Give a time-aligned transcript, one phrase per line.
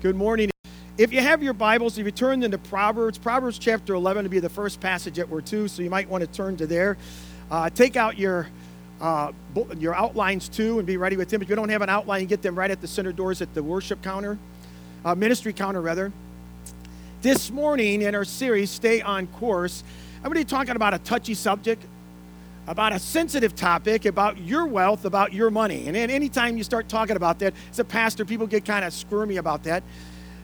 [0.00, 0.48] Good morning.
[0.96, 4.38] If you have your Bibles, if you turn into Proverbs, Proverbs chapter 11 to be
[4.38, 6.96] the first passage that we're to, so you might want to turn to there.
[7.50, 8.46] Uh, take out your
[9.00, 9.32] uh,
[9.76, 11.42] your outlines too and be ready with them.
[11.42, 13.62] If you don't have an outline, get them right at the center doors at the
[13.62, 14.38] worship counter,
[15.04, 16.12] uh, ministry counter rather.
[17.20, 19.82] This morning in our series, Stay on Course,
[20.18, 21.84] I'm going to be talking about a touchy subject,
[22.68, 25.84] about a sensitive topic, about your wealth, about your money.
[25.86, 29.38] And anytime you start talking about that, as a pastor, people get kind of squirmy
[29.38, 29.82] about that.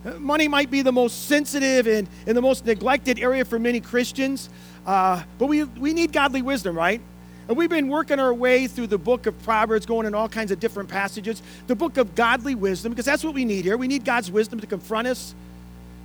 [0.05, 3.79] Uh, money might be the most sensitive and, and the most neglected area for many
[3.79, 4.49] Christians,
[4.87, 7.01] uh, but we, we need godly wisdom, right?
[7.47, 10.51] And we've been working our way through the book of Proverbs, going in all kinds
[10.51, 13.77] of different passages, the book of godly wisdom, because that's what we need here.
[13.77, 15.35] We need God's wisdom to confront us,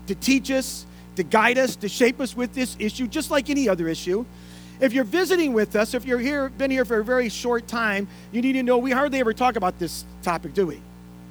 [0.08, 3.70] to teach us, to guide us, to shape us with this issue, just like any
[3.70, 4.26] other issue.
[4.80, 8.08] If you're visiting with us, if you're here, been here for a very short time,
[8.32, 10.82] you need to know we hardly ever talk about this topic, do we?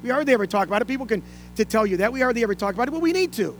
[0.02, 0.84] We hardly ever talk about it.
[0.86, 1.22] People can
[1.56, 3.56] to tell you that we hardly ever talk about it, but we need to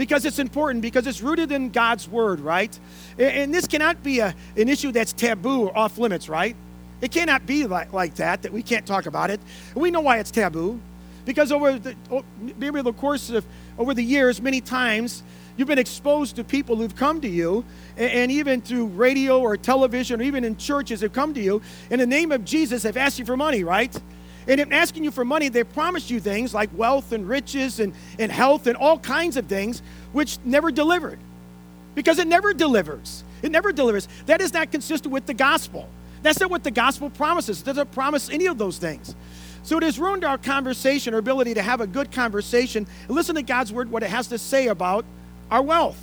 [0.00, 2.76] because it's important because it's rooted in God's word, right?
[3.18, 6.56] And this cannot be a, an issue that's taboo or off limits, right?
[7.02, 9.40] It cannot be like, like that, that we can't talk about it.
[9.74, 10.80] We know why it's taboo.
[11.26, 11.94] Because over the,
[12.56, 13.44] maybe the course of
[13.78, 15.22] over the years, many times
[15.60, 17.64] you've been exposed to people who've come to you,
[17.98, 21.98] and even through radio or television, or even in churches have come to you in
[21.98, 23.94] the name of Jesus have asked you for money, right?
[24.48, 27.92] And in asking you for money, they promised you things like wealth and riches and,
[28.18, 31.18] and health and all kinds of things, which never delivered.
[31.94, 33.22] Because it never delivers.
[33.42, 34.08] It never delivers.
[34.26, 35.90] That is not consistent with the gospel.
[36.22, 37.60] That's not what the gospel promises.
[37.60, 39.14] It doesn't promise any of those things.
[39.62, 43.34] So it has ruined our conversation, our ability to have a good conversation and listen
[43.34, 45.04] to God's word, what it has to say about
[45.50, 46.00] our wealth.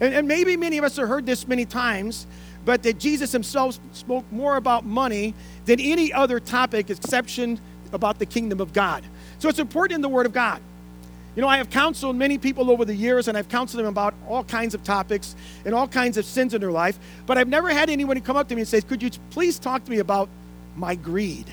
[0.00, 2.26] And, and maybe many of us have heard this many times,
[2.64, 5.34] but that Jesus himself spoke more about money
[5.66, 7.60] than any other topic, exception
[7.92, 9.04] about the kingdom of God.
[9.38, 10.60] So it's important in the Word of God.
[11.36, 14.14] You know, I have counseled many people over the years, and I've counseled them about
[14.28, 17.70] all kinds of topics and all kinds of sins in their life, but I've never
[17.70, 20.28] had anyone come up to me and say, Could you please talk to me about
[20.76, 21.46] my greed?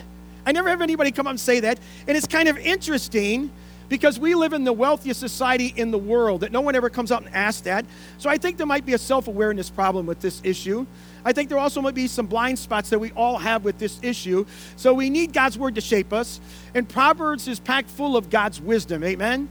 [0.46, 1.80] I never have anybody come up and say that.
[2.08, 3.52] And it's kind of interesting
[3.92, 7.12] because we live in the wealthiest society in the world that no one ever comes
[7.12, 7.86] up and asks that.
[8.20, 10.88] So I think there might be a self awareness problem with this issue.
[11.26, 14.00] I think there also might be some blind spots that we all have with this
[14.02, 14.46] issue.
[14.78, 16.40] So we need God's word to shape us.
[16.74, 19.50] And Proverbs is packed full of God's wisdom, amen,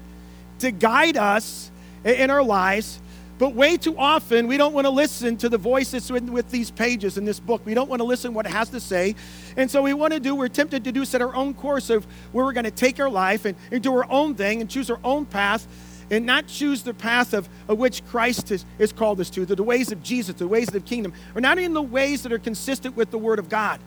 [0.61, 1.71] to guide us
[2.03, 2.99] in our lives.
[3.41, 6.71] But way too often, we don't want to listen to the voices with, with these
[6.71, 7.65] pages in this book.
[7.65, 9.15] We don't want to listen to what it has to say.
[9.57, 12.07] And so we want to do, we're tempted to do set our own course of
[12.33, 14.91] where we're going to take our life and, and do our own thing and choose
[14.91, 15.67] our own path
[16.11, 19.57] and not choose the path of, of which Christ has, has called us to, the,
[19.57, 22.33] the ways of Jesus, the ways of the kingdom, or not even the ways that
[22.33, 23.81] are consistent with the Word of God.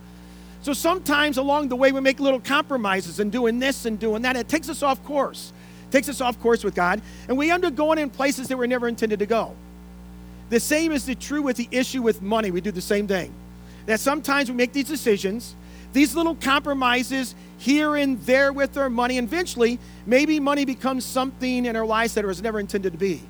[0.63, 4.35] So sometimes along the way we make little compromises and doing this and doing that.
[4.35, 5.53] It takes us off course.
[5.93, 8.65] Takes us off course with God, and we end up going in places that we're
[8.65, 9.53] never intended to go.
[10.49, 12.49] The same is the true with the issue with money.
[12.49, 13.31] We do the same thing.
[13.85, 15.53] That sometimes we make these decisions,
[15.93, 19.19] these little compromises here and there with our money.
[19.19, 19.77] And eventually,
[20.07, 23.21] maybe money becomes something in our lives that it was never intended to be.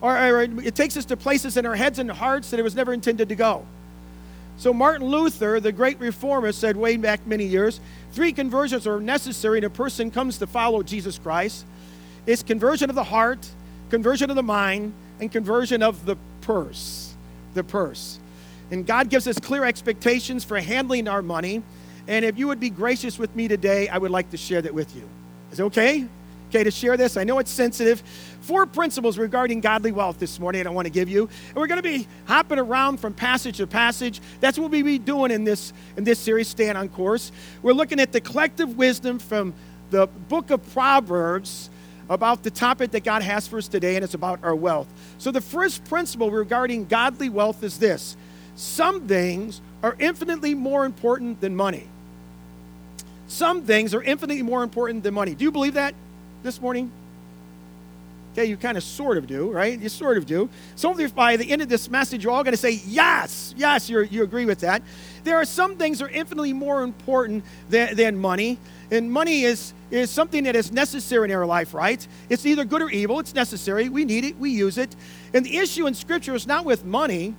[0.00, 2.74] Or, or it takes us to places in our heads and hearts that it was
[2.74, 3.64] never intended to go.
[4.56, 7.78] So, Martin Luther, the great reformer, said way back many years
[8.10, 11.64] three conversions are necessary when a person comes to follow Jesus Christ
[12.28, 13.48] it's conversion of the heart,
[13.90, 17.14] conversion of the mind, and conversion of the purse.
[17.54, 18.20] The purse.
[18.70, 21.62] And God gives us clear expectations for handling our money
[22.08, 24.72] and if you would be gracious with me today, I would like to share that
[24.72, 25.06] with you.
[25.52, 26.06] Is it okay?
[26.48, 27.18] Okay, to share this.
[27.18, 28.02] I know it's sensitive.
[28.40, 31.28] Four principles regarding godly wealth this morning I want to give you.
[31.48, 34.22] And we're going to be hopping around from passage to passage.
[34.40, 37.30] That's what we'll be doing in this, in this series, Stand on Course.
[37.60, 39.52] We're looking at the collective wisdom from
[39.90, 41.68] the book of Proverbs
[42.08, 44.88] about the topic that God has for us today, and it's about our wealth.
[45.18, 48.16] So, the first principle regarding godly wealth is this
[48.56, 51.86] some things are infinitely more important than money.
[53.28, 55.34] Some things are infinitely more important than money.
[55.34, 55.94] Do you believe that
[56.42, 56.90] this morning?
[58.32, 59.78] Okay, you kind of sort of do, right?
[59.78, 60.48] You sort of do.
[60.76, 63.90] So if by the end of this message, you're all going to say, yes, yes,
[63.90, 64.82] you you agree with that.
[65.24, 68.58] There are some things that are infinitely more important than, than money.
[68.90, 72.06] And money is, is something that is necessary in our life, right?
[72.28, 73.20] It's either good or evil.
[73.20, 73.88] It's necessary.
[73.88, 74.38] We need it.
[74.38, 74.94] We use it.
[75.34, 77.34] And the issue in Scripture is not with money,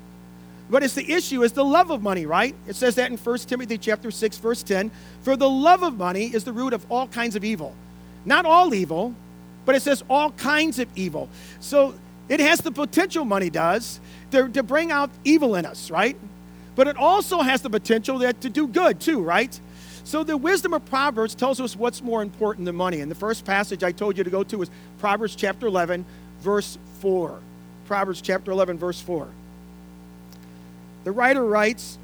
[0.69, 2.55] but it's the issue is the love of money, right?
[2.67, 4.91] It says that in 1 Timothy chapter 6, verse 10.
[5.23, 7.73] For the love of money is the root of all kinds of evil.
[8.25, 9.15] Not all evil,
[9.65, 11.29] but it says all kinds of evil.
[11.59, 11.95] So
[12.27, 13.99] it has the potential, money does,
[14.29, 16.15] to, to bring out evil in us, right?
[16.75, 19.59] But it also has the potential that to do good too, right?
[20.03, 23.01] So the wisdom of Proverbs tells us what's more important than money.
[23.01, 24.69] And the first passage I told you to go to is
[24.99, 26.05] Proverbs chapter 11,
[26.41, 27.39] verse 4.
[27.85, 29.27] Proverbs chapter 11, verse 4.
[31.03, 31.97] The writer writes,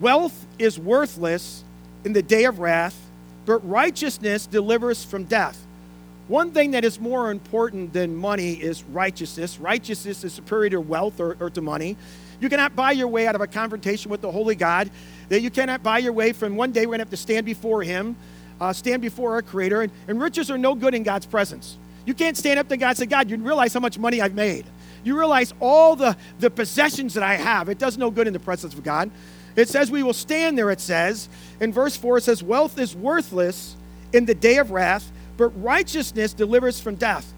[0.00, 1.64] Wealth is worthless
[2.04, 3.00] in the day of wrath,
[3.46, 5.66] but righteousness delivers from death.
[6.28, 9.60] One thing that is more important than money is righteousness.
[9.60, 11.96] Righteousness is superior to wealth or, or to money.
[12.40, 14.90] You cannot buy your way out of a confrontation with the Holy God.
[15.28, 17.46] That you cannot buy your way from one day we're going to have to stand
[17.46, 18.16] before Him,
[18.60, 19.82] uh, stand before our Creator.
[19.82, 21.76] And, and riches are no good in God's presence.
[22.04, 24.34] You can't stand up to God and say, God, you realize how much money I've
[24.34, 24.64] made.
[25.02, 27.68] You realize all the, the possessions that I have.
[27.68, 29.10] It does no good in the presence of God.
[29.56, 31.28] It says we will stand there, it says.
[31.60, 33.76] In verse 4, it says, Wealth is worthless
[34.12, 37.32] in the day of wrath, but righteousness delivers from death.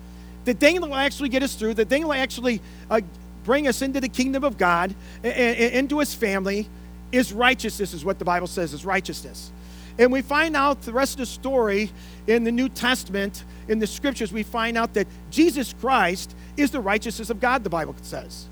[0.44, 2.60] The thing that will actually get us through, the thing that will actually
[2.90, 3.00] uh,
[3.44, 6.68] bring us into the kingdom of God, and, and into his family,
[7.12, 9.50] is righteousness, is what the Bible says, is righteousness.
[9.98, 11.90] And we find out the rest of the story
[12.26, 16.80] in the New Testament, in the scriptures, we find out that Jesus Christ is the
[16.80, 18.46] righteousness of God, the Bible says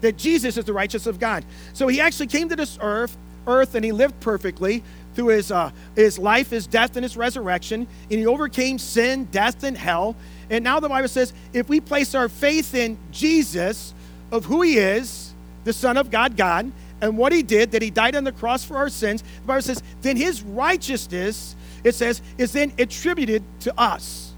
[0.00, 1.44] that Jesus is the righteousness of God.
[1.72, 3.16] So he actually came to this earth,
[3.46, 4.82] earth and he lived perfectly
[5.14, 7.86] through his, uh, his life, his death, and his resurrection.
[8.10, 10.14] And he overcame sin, death, and hell.
[10.50, 13.94] And now the Bible says if we place our faith in Jesus,
[14.30, 15.32] of who he is,
[15.64, 16.70] the Son of God, God,
[17.00, 19.62] and what he did, that he died on the cross for our sins, the Bible
[19.62, 21.54] says, then his righteousness,
[21.84, 24.32] it says, is then attributed to us.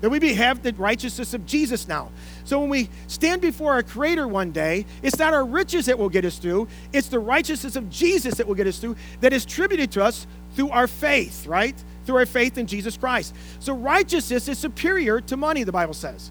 [0.00, 2.10] That we have the righteousness of Jesus now.
[2.44, 6.08] So when we stand before our Creator one day, it's not our riches that will
[6.08, 9.44] get us through, it's the righteousness of Jesus that will get us through, that is
[9.44, 11.74] tributed to us through our faith, right?
[12.06, 13.34] Through our faith in Jesus Christ.
[13.58, 16.30] So righteousness is superior to money, the Bible says.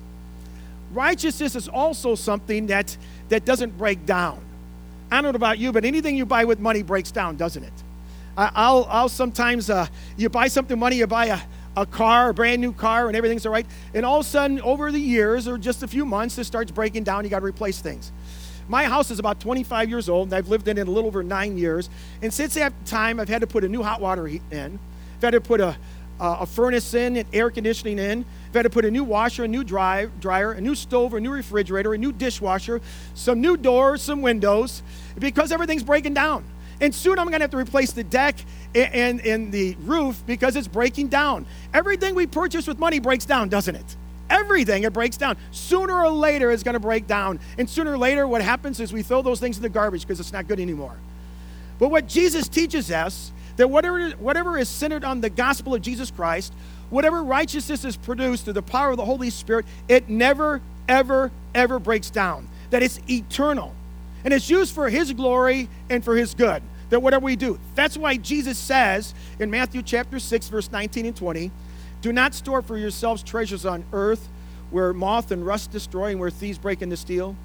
[0.91, 2.95] Righteousness is also something that,
[3.27, 4.39] that doesn't break down.
[5.12, 7.74] I don't know about you, but anything you buy with money breaks down, doesn't it?
[8.38, 11.39] I'll, I'll sometimes, uh, you buy something money, you buy a,
[11.75, 13.65] a car, a brand new car, and everything's all right.
[13.95, 16.71] And all of a sudden, over the years or just a few months, it starts
[16.71, 17.24] breaking down.
[17.24, 18.12] You got to replace things.
[18.69, 21.24] My house is about 25 years old, and I've lived in it a little over
[21.24, 21.89] nine years.
[22.21, 24.80] And since that time, I've had to put a new hot water in.
[25.15, 25.77] I've had to put a,
[26.19, 28.25] uh, a furnace in, and air conditioning in.
[28.63, 31.94] To put a new washer, a new dry, dryer, a new stove, a new refrigerator,
[31.94, 32.81] a new dishwasher,
[33.13, 34.81] some new doors, some windows,
[35.19, 36.44] because everything's breaking down.
[36.81, 38.36] And soon I'm going to have to replace the deck
[38.75, 41.45] and, and the roof because it's breaking down.
[41.74, 43.95] Everything we purchase with money breaks down, doesn't it?
[44.30, 45.38] Everything, it breaks down.
[45.51, 47.39] Sooner or later, it's going to break down.
[47.57, 50.19] And sooner or later, what happens is we throw those things in the garbage because
[50.19, 50.95] it's not good anymore.
[51.80, 56.12] But what Jesus teaches us, that whatever, whatever is centered on the gospel of Jesus
[56.12, 56.53] Christ,
[56.89, 61.80] whatever righteousness is produced through the power of the Holy Spirit, it never, ever, ever
[61.80, 62.48] breaks down.
[62.69, 63.74] That it's eternal.
[64.24, 66.62] And it's used for His glory and for His good.
[66.89, 67.60] That whatever we do.
[67.75, 71.51] That's why Jesus says in Matthew chapter 6, verse 19 and 20,
[72.01, 74.30] do not store for yourselves treasures on earth
[74.69, 77.36] where moth and rust destroy and where thieves break into steal.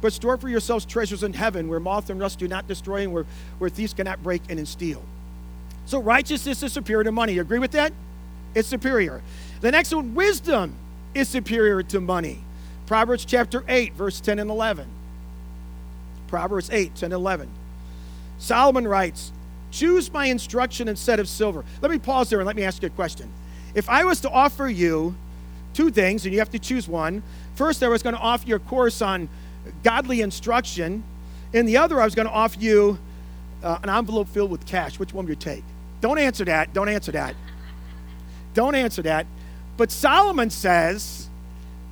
[0.00, 3.12] But store for yourselves treasures in heaven where moth and rust do not destroy and
[3.12, 3.24] where,
[3.58, 5.02] where thieves cannot break in and steal.
[5.86, 7.34] So righteousness is superior to money.
[7.34, 7.92] You agree with that?
[8.56, 9.20] It's superior.
[9.60, 10.74] The next one, wisdom
[11.14, 12.38] is superior to money.
[12.86, 14.88] Proverbs chapter 8, verse 10 and 11.
[16.26, 17.50] Proverbs 8, 10 and 11.
[18.38, 19.30] Solomon writes,
[19.70, 21.66] Choose my instruction instead of silver.
[21.82, 23.28] Let me pause there and let me ask you a question.
[23.74, 25.14] If I was to offer you
[25.74, 27.22] two things, and you have to choose one,
[27.56, 29.28] first I was going to offer you a course on
[29.82, 31.04] godly instruction,
[31.52, 32.98] and the other I was going to offer you
[33.62, 34.98] uh, an envelope filled with cash.
[34.98, 35.64] Which one would you take?
[36.00, 36.72] Don't answer that.
[36.72, 37.34] Don't answer that.
[38.56, 39.26] Don't answer that.
[39.76, 41.28] But Solomon says,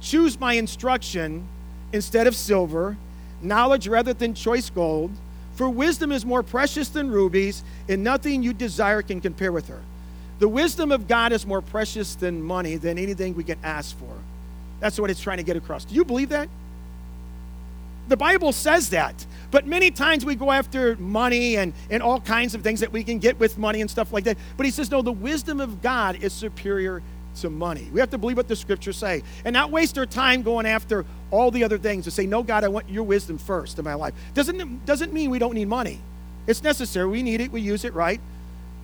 [0.00, 1.46] Choose my instruction
[1.92, 2.96] instead of silver,
[3.40, 5.12] knowledge rather than choice gold
[5.54, 9.80] for wisdom is more precious than rubies, and nothing you desire can compare with her.
[10.40, 14.12] The wisdom of God is more precious than money, than anything we can ask for.
[14.80, 15.84] That's what it's trying to get across.
[15.84, 16.48] Do you believe that?
[18.08, 19.24] The Bible says that.
[19.54, 23.04] But many times we go after money and, and all kinds of things that we
[23.04, 24.36] can get with money and stuff like that.
[24.56, 27.04] But he says, no, the wisdom of God is superior
[27.36, 27.88] to money.
[27.92, 31.04] We have to believe what the scriptures say and not waste our time going after
[31.30, 33.94] all the other things to say, No, God, I want your wisdom first in my
[33.94, 34.12] life.
[34.34, 36.00] Doesn't, doesn't mean we don't need money.
[36.48, 37.06] It's necessary.
[37.06, 38.20] We need it, we use it, right?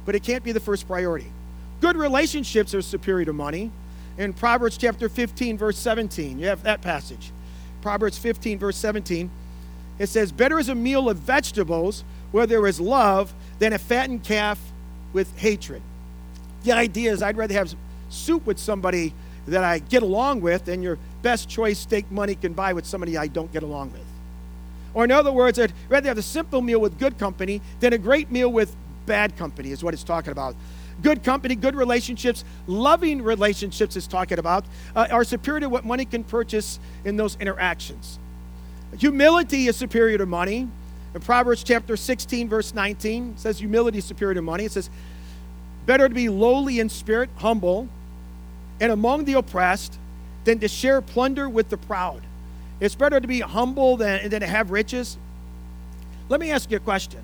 [0.04, 1.32] But it can't be the first priority.
[1.80, 3.72] Good relationships are superior to money.
[4.18, 7.32] In Proverbs chapter 15, verse 17, you have that passage.
[7.82, 9.30] Proverbs 15, verse 17,
[10.00, 14.24] it says, Better is a meal of vegetables where there is love than a fattened
[14.24, 14.58] calf
[15.12, 15.82] with hatred.
[16.64, 17.74] The idea is I'd rather have
[18.08, 19.12] soup with somebody
[19.46, 23.18] that I get along with than your best choice steak money can buy with somebody
[23.18, 24.04] I don't get along with.
[24.94, 27.98] Or in other words, I'd rather have a simple meal with good company than a
[27.98, 30.56] great meal with bad company, is what it's talking about.
[31.02, 34.64] Good company, good relationships, loving relationships is talking about,
[34.96, 38.18] uh, are superior to what money can purchase in those interactions.
[38.98, 40.68] Humility is superior to money.
[41.14, 44.64] In Proverbs chapter 16, verse 19, says humility is superior to money.
[44.64, 44.90] It says,
[45.86, 47.88] better to be lowly in spirit, humble,
[48.80, 49.98] and among the oppressed
[50.44, 52.22] than to share plunder with the proud.
[52.80, 55.18] It's better to be humble than, than to have riches.
[56.28, 57.20] Let me ask you a question.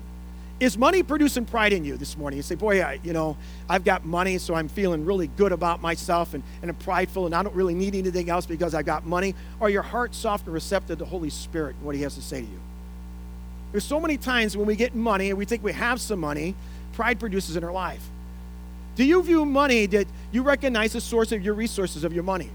[0.59, 2.37] Is money producing pride in you this morning?
[2.37, 3.37] You say, boy, I, you know,
[3.69, 7.35] I've got money, so I'm feeling really good about myself and, and I'm prideful and
[7.35, 9.35] I don't really need anything else because I've got money.
[9.59, 12.23] Or your heart soft and receptive to the Holy Spirit and what He has to
[12.23, 12.59] say to you?
[13.71, 16.55] There's so many times when we get money and we think we have some money,
[16.93, 18.03] pride produces in our life.
[18.95, 22.49] Do you view money that you recognize the source of your resources of your money?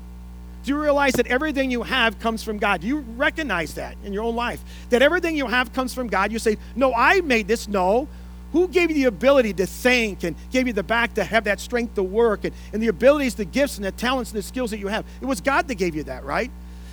[0.63, 2.83] Do you realize that everything you have comes from God?
[2.83, 4.63] Do you recognize that in your own life?
[4.91, 6.31] That everything you have comes from God?
[6.31, 7.67] You say, No, I made this.
[7.67, 8.09] No.
[8.53, 11.59] Who gave you the ability to think and gave you the back to have that
[11.59, 14.71] strength to work and, and the abilities, the gifts, and the talents and the skills
[14.71, 15.07] that you have?
[15.21, 16.51] It was God that gave you that, right?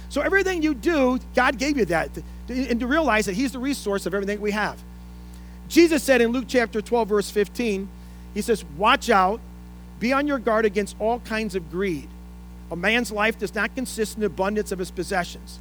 [0.07, 2.09] So everything you do, God gave you that.
[2.47, 4.81] And to realize that He's the resource of everything we have.
[5.67, 7.87] Jesus said in Luke chapter 12, verse 15,
[8.33, 9.41] He says, Watch out,
[9.99, 12.07] be on your guard against all kinds of greed
[12.71, 15.59] a man's life does not consist in the abundance of his possessions.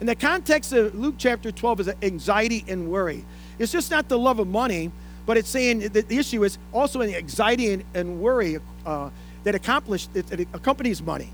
[0.00, 3.24] In the context of Luke chapter 12 is anxiety and worry.
[3.58, 4.90] It's just not the love of money,
[5.26, 9.10] but it's saying that the issue is also the anxiety and, and worry uh,
[9.44, 11.30] that, accomplish, that accompanies money.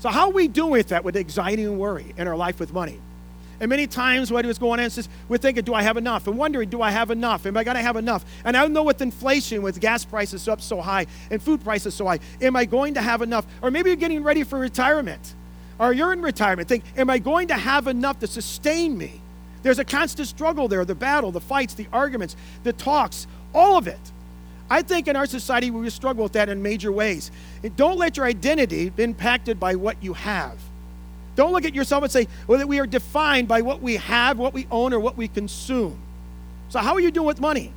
[0.00, 2.72] So, how are we doing with that, with anxiety and worry in our life with
[2.72, 2.98] money?
[3.60, 6.26] And many times what was going on is we're thinking, do I have enough?
[6.26, 7.46] And wondering, do I have enough?
[7.46, 8.24] Am I going to have enough?
[8.44, 12.06] And I know with inflation, with gas prices up so high and food prices so
[12.06, 13.46] high, am I going to have enough?
[13.62, 15.34] Or maybe you're getting ready for retirement.
[15.78, 16.68] Or you're in retirement.
[16.68, 19.20] Think, am I going to have enough to sustain me?
[19.62, 23.86] There's a constant struggle there the battle, the fights, the arguments, the talks, all of
[23.86, 24.12] it.
[24.68, 27.30] I think in our society we struggle with that in major ways.
[27.76, 30.58] don't let your identity be impacted by what you have.
[31.34, 34.38] Don't look at yourself and say, well, that we are defined by what we have,
[34.38, 35.98] what we own, or what we consume.
[36.68, 37.72] So, how are you doing with money?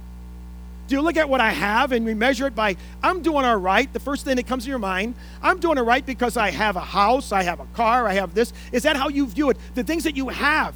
[0.88, 3.56] Do you look at what I have and we measure it by, I'm doing all
[3.56, 3.92] right?
[3.92, 6.76] The first thing that comes to your mind, I'm doing all right because I have
[6.76, 8.54] a house, I have a car, I have this.
[8.72, 9.58] Is that how you view it?
[9.74, 10.76] The things that you have.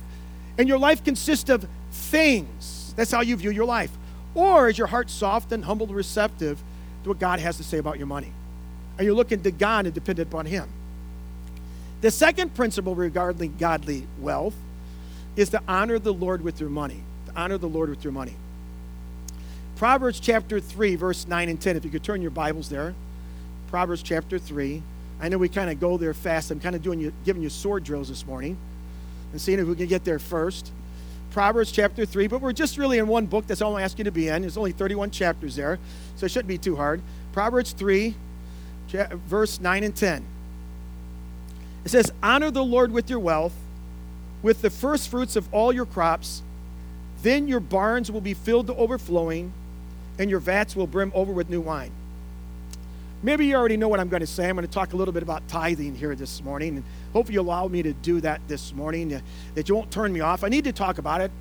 [0.58, 2.94] And your life consists of things.
[2.96, 3.92] That's how you view your life.
[4.34, 6.62] Or is your heart soft and humble and receptive
[7.04, 8.34] to what God has to say about your money?
[8.98, 10.68] Are you looking to God and dependent upon Him?
[12.02, 14.56] The second principle regarding godly wealth
[15.36, 17.04] is to honor the Lord with your money.
[17.28, 18.36] To honor the Lord with your money.
[19.76, 21.78] Proverbs chapter 3, verse 9 and 10.
[21.78, 22.94] If you could turn your Bibles there.
[23.70, 24.82] Proverbs chapter 3.
[25.22, 26.52] I know we kind of go there fast.
[26.52, 28.58] I'm kind of doing you, giving you sword drills this morning
[29.32, 30.72] and seeing if we can get there first.
[31.32, 33.46] Proverbs chapter 3, but we're just really in one book.
[33.46, 34.42] That's all I ask you to be in.
[34.42, 35.78] There's only 31 chapters there,
[36.16, 37.02] so it shouldn't be too hard.
[37.34, 38.16] Proverbs 3,
[39.28, 40.26] verse 9 and 10.
[41.86, 43.56] It says, Honor the Lord with your wealth,
[44.42, 46.42] with the first fruits of all your crops.
[47.22, 49.52] Then your barns will be filled to overflowing,
[50.18, 51.92] and your vats will brim over with new wine.
[53.22, 54.48] Maybe you already know what I'm going to say.
[54.48, 57.42] I'm going to talk a little bit about tithing here this morning, and hopefully you
[57.42, 59.20] allow me to do that this morning, uh,
[59.56, 60.46] that you won't turn me off.
[60.46, 61.32] I need to talk about it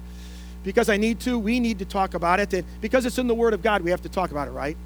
[0.64, 1.38] because I need to.
[1.38, 3.92] We need to talk about it, and because it's in the Word of God, we
[3.92, 4.76] have to talk about it, right?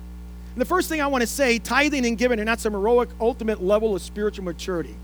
[0.52, 3.08] And the first thing I want to say tithing and giving are not some heroic,
[3.18, 4.94] ultimate level of spiritual maturity.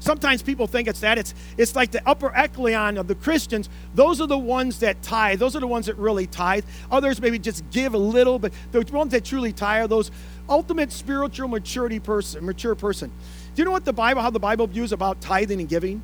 [0.00, 1.18] Sometimes people think it's that.
[1.18, 3.68] It's, it's like the upper echelon of the Christians.
[3.94, 5.38] Those are the ones that tithe.
[5.38, 6.64] Those are the ones that really tithe.
[6.90, 10.10] Others maybe just give a little, but the ones that truly tithe are those
[10.48, 13.10] ultimate spiritual maturity person, mature person.
[13.54, 16.00] Do you know what the Bible, how the Bible views about tithing and giving?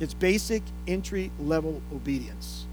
[0.00, 2.66] It's basic entry level obedience.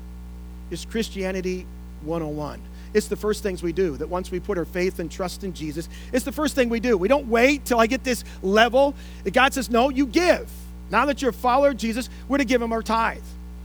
[0.70, 1.66] It's Christianity
[2.04, 2.62] 101.
[2.96, 3.98] It's the first things we do.
[3.98, 6.80] That once we put our faith and trust in Jesus, it's the first thing we
[6.80, 6.98] do.
[6.98, 8.96] We don't wait till I get this level.
[9.32, 10.50] God says, no, you give.
[10.90, 13.22] Now that you're a follower of Jesus, we're to give him our tithe.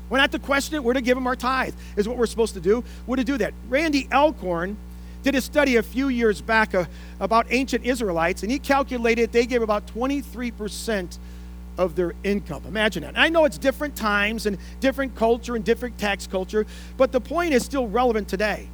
[0.09, 2.55] We're not to question it, we're to give him our tithe, is what we're supposed
[2.55, 2.83] to do.
[3.07, 3.55] We're to do that.
[3.69, 4.77] Randy Alcorn
[5.23, 6.87] did a study a few years back uh,
[7.21, 11.19] about ancient Israelites, and he calculated they gave about 23%
[11.79, 12.65] of their income.
[12.67, 13.11] Imagine that.
[13.11, 17.21] And I know it's different times and different culture and different tax culture, but the
[17.21, 18.69] point is still relevant today.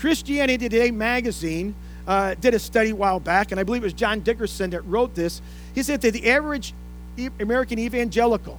[0.00, 1.74] Christianity Today magazine
[2.06, 4.80] uh, did a study a while back, and I believe it was John Dickerson that
[4.86, 5.42] wrote this.
[5.74, 6.72] He said that the average
[7.38, 8.58] American evangelical,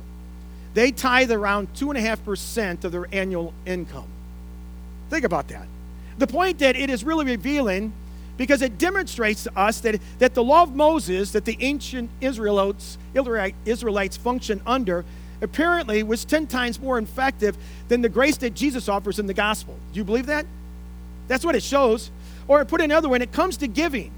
[0.75, 4.05] they tithe around 2.5% of their annual income.
[5.09, 5.65] Think about that.
[6.19, 7.91] The point that it is really revealing
[8.37, 12.99] because it demonstrates to us that, that the law of Moses that the ancient Israelites,
[13.65, 15.05] Israelites function under
[15.41, 17.57] apparently was 10 times more effective
[17.87, 19.75] than the grace that Jesus offers in the gospel.
[19.91, 20.45] Do you believe that?
[21.31, 22.11] That's what it shows.
[22.49, 24.11] Or put another way, when it comes to giving,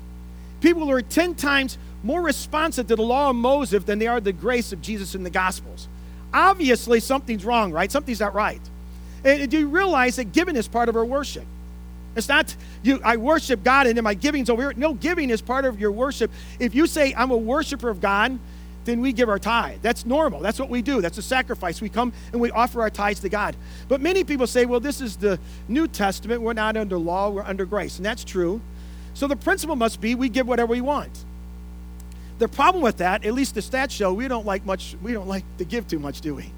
[0.62, 4.34] people are 10 times more responsive to the law of Moses than they are the
[4.34, 5.88] grace of Jesus in the Gospels.
[6.34, 7.92] Obviously, something's wrong, right?
[7.92, 8.62] Something's not right.
[9.24, 11.46] And do you realize that giving is part of our worship?
[12.16, 13.00] It's not you.
[13.04, 14.74] I worship God and then my giving's over here.
[14.76, 16.32] No, giving is part of your worship.
[16.60, 18.40] If you say I'm a worshiper of God,
[18.86, 19.80] then we give our tithe.
[19.82, 20.40] That's normal.
[20.40, 21.02] That's what we do.
[21.02, 21.82] That's a sacrifice.
[21.82, 23.56] We come and we offer our tithes to God.
[23.88, 26.42] But many people say, well, this is the New Testament.
[26.42, 27.98] We're not under law, we're under grace.
[27.98, 28.62] And that's true.
[29.14, 31.26] So the principle must be we give whatever we want.
[32.40, 35.28] The problem with that, at least the stats show, we don't like much, we don't
[35.28, 36.52] like to give too much, do we?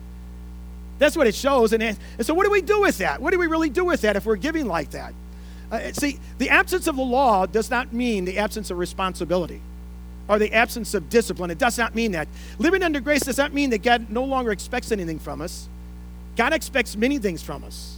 [0.98, 1.74] That's what it shows.
[1.74, 3.22] And, and so, what do we do with that?
[3.22, 5.13] What do we really do with that if we're giving like that?
[5.70, 9.62] Uh, see, the absence of the law does not mean the absence of responsibility
[10.27, 11.51] or the absence of discipline.
[11.51, 12.27] It does not mean that.
[12.58, 15.67] Living under grace does not mean that God no longer expects anything from us.
[16.36, 17.98] God expects many things from us.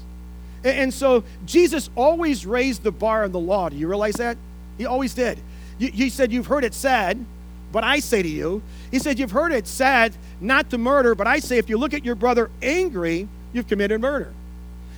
[0.63, 3.69] And, so Jesus always raised the bar on the law.
[3.69, 4.37] Do you realize that?
[4.77, 5.39] He always did.
[5.79, 7.23] he said, You've heard it said,
[7.71, 11.27] but I say to you, He said, You've heard it said not to murder, but
[11.27, 14.33] I say, if you look at your brother angry, you've committed murder.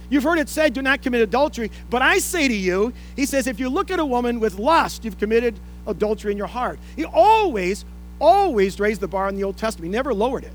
[0.09, 3.48] You've heard it said, Do not commit adultery, but I say to you, He says,
[3.48, 5.59] if you look at a woman with lust, you've committed
[5.89, 6.79] adultery in your heart.
[6.96, 7.86] He always,
[8.19, 9.91] always raised the bar in the Old Testament.
[9.91, 10.53] He never lowered it.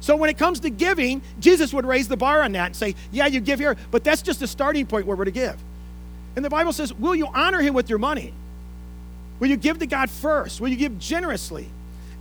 [0.00, 2.96] So when it comes to giving, Jesus would raise the bar on that and say,
[3.12, 5.56] Yeah, you give here, but that's just a starting point where we're to give.
[6.34, 8.32] And the Bible says, Will you honor him with your money?
[9.38, 10.60] Will you give to God first?
[10.60, 11.68] Will you give generously?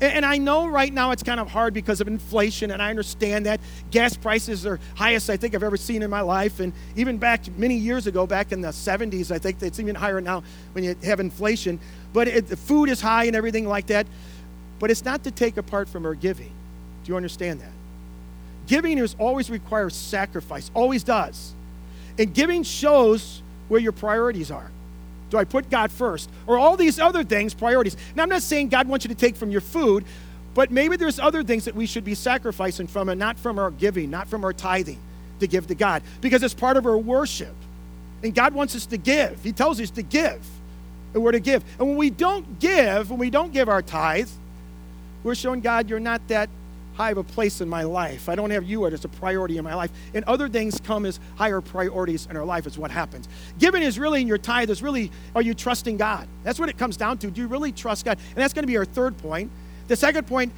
[0.01, 3.45] And I know right now it's kind of hard because of inflation, and I understand
[3.45, 3.59] that
[3.91, 6.59] gas prices are highest I think I've ever seen in my life.
[6.59, 10.19] And even back many years ago, back in the 70s, I think it's even higher
[10.19, 10.41] now
[10.71, 11.79] when you have inflation.
[12.13, 14.07] But it, the food is high and everything like that.
[14.79, 16.51] But it's not to take apart from our giving.
[17.03, 17.71] Do you understand that?
[18.65, 21.53] Giving is always requires sacrifice, always does.
[22.17, 24.71] And giving shows where your priorities are.
[25.31, 26.29] Do I put God first?
[26.45, 27.97] Or all these other things, priorities?
[28.15, 30.05] Now, I'm not saying God wants you to take from your food,
[30.53, 33.71] but maybe there's other things that we should be sacrificing from and not from our
[33.71, 34.99] giving, not from our tithing
[35.39, 37.55] to give to God, because it's part of our worship.
[38.21, 39.41] And God wants us to give.
[39.41, 40.45] He tells us to give.
[41.13, 41.63] And we're to give.
[41.79, 44.29] And when we don't give, when we don't give our tithe,
[45.23, 46.49] we're showing God you're not that
[46.93, 48.29] high have a place in my life.
[48.29, 49.91] I don't have you as a priority in my life.
[50.13, 53.27] And other things come as higher priorities in our life, is what happens.
[53.59, 56.27] Giving is really in your tithe, is really, are you trusting God?
[56.43, 57.31] That's what it comes down to.
[57.31, 58.17] Do you really trust God?
[58.29, 59.51] And that's going to be our third point.
[59.87, 60.53] The second point,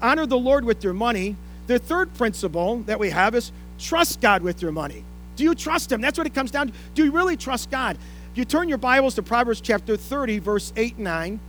[0.00, 1.36] honor the Lord with your money.
[1.66, 5.04] The third principle that we have is trust God with your money.
[5.34, 6.00] Do you trust Him?
[6.00, 6.72] That's what it comes down to.
[6.94, 7.98] Do you really trust God?
[8.32, 11.40] If you turn your Bibles to Proverbs chapter 30, verse 8 and 9,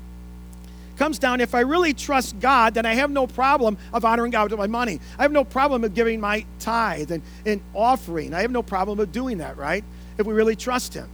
[0.98, 4.52] comes down if I really trust God, then I have no problem of honoring God
[4.52, 5.00] with my money.
[5.18, 8.34] I have no problem of giving my tithe and, and offering.
[8.34, 9.84] I have no problem of doing that, right?
[10.18, 11.08] If we really trust Him.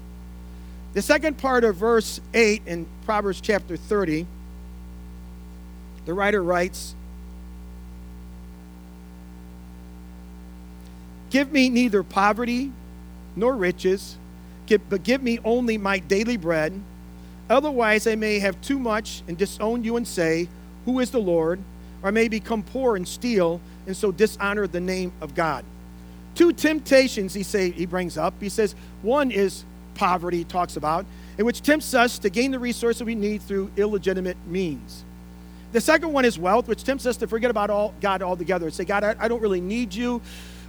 [0.94, 4.28] The second part of verse 8 in Proverbs chapter 30,
[6.06, 6.96] the writer writes,
[11.30, 12.72] Give me neither poverty
[13.36, 14.18] nor riches,
[14.68, 16.80] but give me only my daily bread
[17.54, 20.50] Otherwise, I may have too much and disown you and say,
[20.86, 21.60] Who is the Lord?
[22.02, 25.64] Or may become poor and steal and so dishonor the name of God.
[26.36, 28.34] Two temptations he say he brings up.
[28.40, 31.06] He says one is poverty, he talks about,
[31.38, 35.04] in which tempts us to gain the resources we need through illegitimate means.
[35.74, 38.74] The second one is wealth, which tempts us to forget about all God altogether and
[38.74, 40.22] say, God, I, I don't really need you.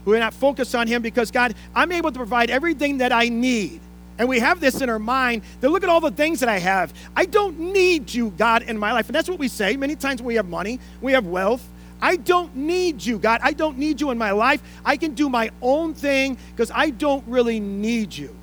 [0.04, 3.80] We're not focused on Him because, God, I'm able to provide everything that I need.
[4.18, 6.58] And we have this in our mind that look at all the things that I
[6.58, 6.92] have.
[7.16, 9.06] I don't need you, God, in my life.
[9.08, 11.66] And that's what we say many times when we have money, we have wealth.
[12.00, 13.40] I don't need you, God.
[13.42, 14.62] I don't need you in my life.
[14.84, 18.34] I can do my own thing because I don't really need you.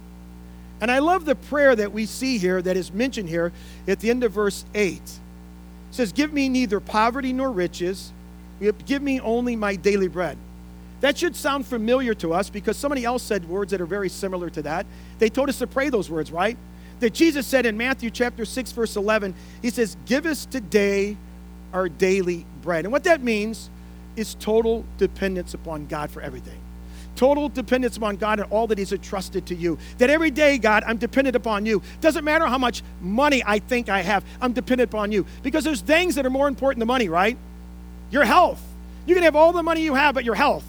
[0.81, 3.51] And I love the prayer that we see here that is mentioned here
[3.87, 4.93] at the end of verse 8.
[4.93, 5.11] It
[5.91, 8.11] says, Give me neither poverty nor riches,
[8.59, 10.37] give me only my daily bread.
[11.01, 14.49] That should sound familiar to us because somebody else said words that are very similar
[14.51, 14.85] to that.
[15.19, 16.57] They told us to pray those words, right?
[16.99, 19.33] That Jesus said in Matthew chapter 6 verse 11,
[19.63, 21.17] he says, "Give us today
[21.73, 23.71] our daily bread." And what that means
[24.15, 26.59] is total dependence upon God for everything.
[27.15, 29.79] Total dependence upon God and all that He's entrusted to you.
[29.97, 31.81] That every day, God, I'm dependent upon you.
[31.99, 35.25] Doesn't matter how much money I think I have, I'm dependent upon you.
[35.41, 37.37] Because there's things that are more important than money, right?
[38.11, 38.61] Your health.
[39.07, 40.63] You can have all the money you have, but your health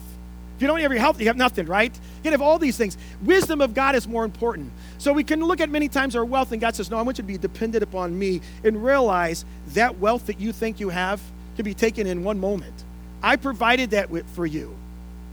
[0.63, 1.93] you don't have your health, you have nothing, right?
[2.23, 2.97] You have all these things.
[3.21, 4.71] Wisdom of God is more important.
[4.97, 7.19] So we can look at many times our wealth, and God says, No, I want
[7.19, 11.21] you to be dependent upon me and realize that wealth that you think you have
[11.55, 12.73] can be taken in one moment.
[13.21, 14.75] I provided that for you.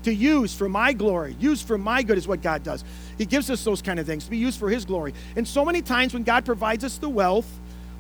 [0.03, 2.85] to use for my glory, use for my good is what God does.
[3.19, 5.13] He gives us those kind of things to be used for His glory.
[5.37, 7.47] And so many times when God provides us the wealth,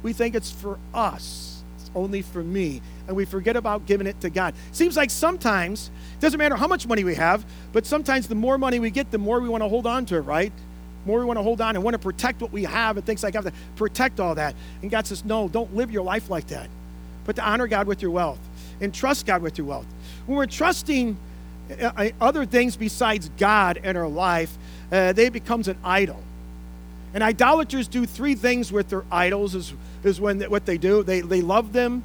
[0.02, 1.59] we think it's for us,
[1.94, 4.54] only for me, and we forget about giving it to God.
[4.72, 8.58] Seems like sometimes, it doesn't matter how much money we have, but sometimes the more
[8.58, 10.52] money we get, the more we want to hold on to it, right?
[11.06, 13.22] more we want to hold on and want to protect what we have and things
[13.22, 13.52] like that.
[13.76, 14.54] Protect all that.
[14.82, 16.68] And God says, no, don't live your life like that.
[17.24, 18.40] But to honor God with your wealth
[18.80, 19.86] and trust God with your wealth.
[20.26, 21.16] When we're trusting
[21.80, 24.56] uh, uh, other things besides God in our life,
[24.92, 26.22] uh, they becomes an idol.
[27.14, 31.02] And idolaters do three things with their idols is, is when what they do.
[31.02, 32.02] They, they love them,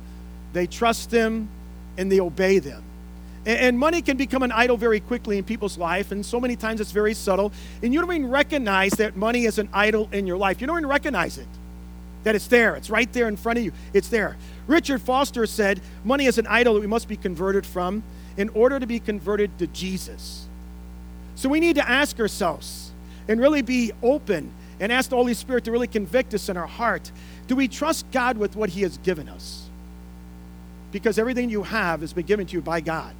[0.53, 1.49] they trust them,
[1.97, 2.83] and they obey them.
[3.45, 6.81] And money can become an idol very quickly in people's life, and so many times
[6.81, 7.51] it's very subtle.
[7.83, 10.59] And you don't even recognize that money is an idol in your life.
[10.59, 11.47] You don't even recognize it,
[12.23, 12.75] that it's there.
[12.75, 13.71] It's right there in front of you.
[13.93, 14.35] It's there.
[14.65, 18.01] Richard Foster said, Money is an idol that we must be converted from
[18.35, 20.47] in order to be converted to Jesus.
[21.35, 22.91] So we need to ask ourselves
[23.27, 26.67] and really be open and ask the Holy Spirit to really convict us in our
[26.67, 27.11] heart.
[27.47, 29.69] Do we trust God with what He has given us?
[30.91, 33.13] Because everything you have has been given to you by God.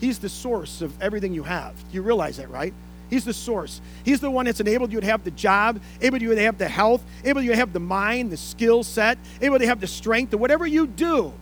[0.00, 1.74] He's the source of everything you have.
[1.92, 2.74] You realize that, right?
[3.08, 3.80] He's the source.
[4.04, 6.68] He's the one that's enabled you to have the job, able you to have the
[6.68, 10.32] health, able you to have the mind, the skill set, able to have the strength,
[10.32, 11.32] or whatever you do,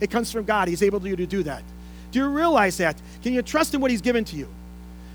[0.00, 0.68] it comes from God.
[0.68, 1.62] He's able you to do that.
[2.10, 3.00] Do you realize that?
[3.22, 4.48] Can you trust in what He's given to you?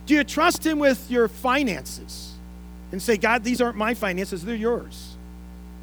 [0.05, 2.30] Do you trust Him with your finances
[2.91, 5.15] and say, God, these aren't my finances, they're yours?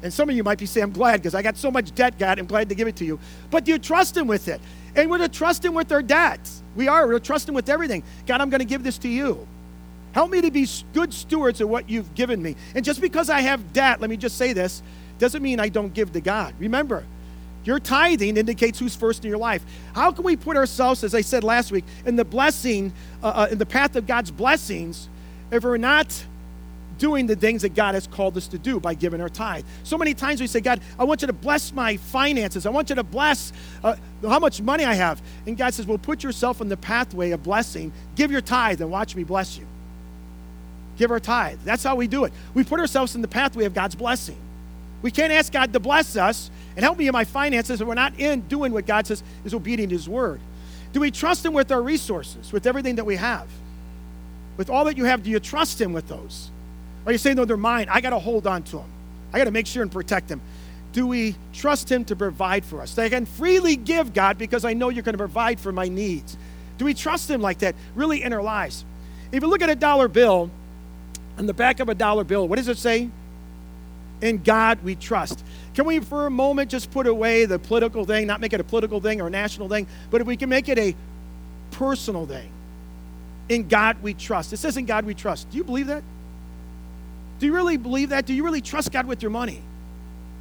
[0.01, 2.17] And some of you might be saying, I'm glad because I got so much debt,
[2.17, 3.19] God, I'm glad to give it to you.
[3.51, 4.61] But do you trust Him with it?
[4.95, 6.63] And we're to trust Him with our debts.
[6.75, 7.05] We are.
[7.05, 8.03] We're to trust Him with everything.
[8.25, 9.45] God, I'm going to give this to you.
[10.13, 12.55] Help me to be good stewards of what you've given me.
[12.75, 14.81] And just because I have debt, let me just say this,
[15.19, 16.55] doesn't mean I don't give to God.
[16.59, 17.03] Remember,
[17.65, 19.63] your tithing indicates who's first in your life.
[19.93, 23.47] How can we put ourselves, as I said last week, in the blessing, uh, uh
[23.51, 25.09] in the path of God's blessings,
[25.51, 26.25] if we're not
[26.99, 29.65] doing the things that God has called us to do by giving our tithe.
[29.83, 32.65] So many times we say, God, I want you to bless my finances.
[32.65, 33.51] I want you to bless
[33.83, 35.21] uh, how much money I have.
[35.47, 37.91] And God says, well, put yourself in the pathway of blessing.
[38.15, 39.65] Give your tithe and watch me bless you.
[40.97, 41.59] Give our tithe.
[41.63, 42.33] That's how we do it.
[42.53, 44.37] We put ourselves in the pathway of God's blessing.
[45.01, 47.93] We can't ask God to bless us and help me in my finances if we're
[47.93, 50.41] not in doing what God says is obedient to His word.
[50.91, 53.47] Do we trust Him with our resources, with everything that we have?
[54.57, 56.51] With all that you have, do you trust Him with those?
[57.05, 57.87] Are you saying, no, they're mine?
[57.89, 58.89] I got to hold on to them.
[59.33, 60.41] I got to make sure and protect them.
[60.91, 62.97] Do we trust Him to provide for us?
[62.97, 66.35] I can freely give, God, because I know you're going to provide for my needs.
[66.77, 68.85] Do we trust Him like that, really, in our lives?
[69.31, 70.49] If you look at a dollar bill,
[71.37, 73.09] on the back of a dollar bill, what does it say?
[74.21, 75.43] In God we trust.
[75.73, 78.63] Can we, for a moment, just put away the political thing, not make it a
[78.65, 80.95] political thing or a national thing, but if we can make it a
[81.71, 82.51] personal thing?
[83.47, 84.51] In God we trust.
[84.51, 85.49] It says, In God we trust.
[85.49, 86.03] Do you believe that?
[87.39, 88.25] Do you really believe that?
[88.25, 89.61] Do you really trust God with your money?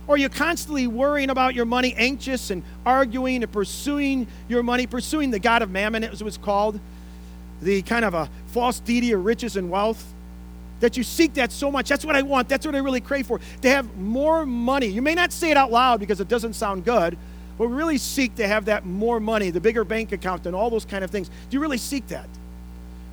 [0.07, 4.87] Or are you constantly worrying about your money, anxious and arguing and pursuing your money,
[4.87, 6.81] pursuing the God of mammon, as it was called,
[7.61, 10.05] the kind of a false deity of riches and wealth?
[10.81, 11.89] That you seek that so much.
[11.89, 12.49] That's what I want.
[12.49, 13.41] That's what I really crave for.
[13.63, 14.87] To have more money.
[14.87, 17.19] You may not say it out loud because it doesn't sound good,
[17.59, 20.71] but we really seek to have that more money, the bigger bank account, and all
[20.71, 21.29] those kind of things.
[21.29, 22.29] Do you really seek that?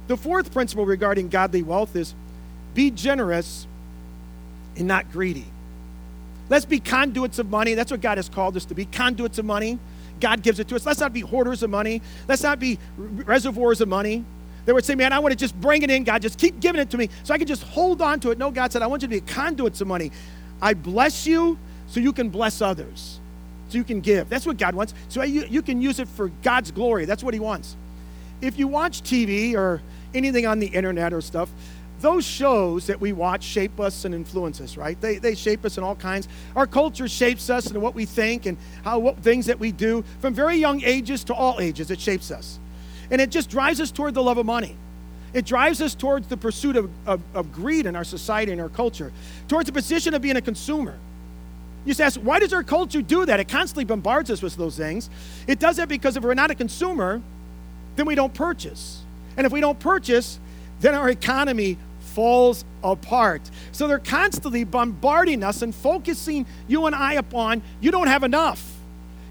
[0.08, 2.13] The fourth principle regarding godly wealth is
[2.76, 3.67] be generous
[4.78, 5.46] and not greedy.
[6.50, 7.74] Let's be conduits of money.
[7.74, 9.80] That's what God has called us to be conduits of money.
[10.20, 10.86] God gives it to us.
[10.86, 12.02] Let's not be hoarders of money.
[12.28, 14.24] Let's not be reservoirs of money.
[14.66, 16.22] They would say, Man, I want to just bring it in, God.
[16.22, 18.38] Just keep giving it to me so I can just hold on to it.
[18.38, 20.12] No, God said, I want you to be conduits of money.
[20.62, 21.58] I bless you
[21.88, 23.20] so you can bless others,
[23.70, 24.30] so you can give.
[24.30, 24.94] That's what God wants.
[25.10, 27.06] So you, you can use it for God's glory.
[27.06, 27.76] That's what He wants.
[28.42, 29.82] If you watch TV or
[30.14, 31.50] anything on the internet or stuff,
[32.06, 35.00] those shows that we watch shape us and influence us, right?
[35.02, 36.28] They, they shape us in all kinds.
[36.56, 40.04] Our culture shapes us and what we think and how what things that we do
[40.20, 41.89] from very young ages to all ages.
[41.89, 42.60] It shapes us.
[43.10, 44.78] And it just drives us toward the love of money.
[45.34, 48.70] It drives us towards the pursuit of, of, of greed in our society and our
[48.70, 49.12] culture,
[49.48, 50.98] towards the position of being a consumer.
[51.86, 53.39] You just ask, why does our culture do that?
[53.39, 55.10] It constantly bombards us with those things.
[55.48, 57.22] It does that because if we're not a consumer,
[57.96, 59.02] then we don't purchase.
[59.38, 60.39] And if we don't purchase,
[60.80, 61.78] then our economy
[62.15, 63.41] falls apart.
[63.73, 68.73] So they're constantly bombarding us and focusing you and I upon you don't have enough.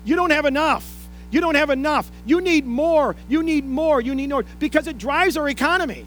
[0.05, 0.89] You don't have enough.
[1.31, 2.11] You don't have enough.
[2.27, 3.17] You need more.
[3.29, 4.01] You need more.
[4.01, 6.07] You need more because it drives our economy.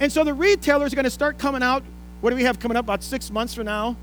[0.00, 1.82] And so the retailers are going to start coming out.
[2.22, 2.86] What do we have coming up?
[2.86, 3.94] About six months from now?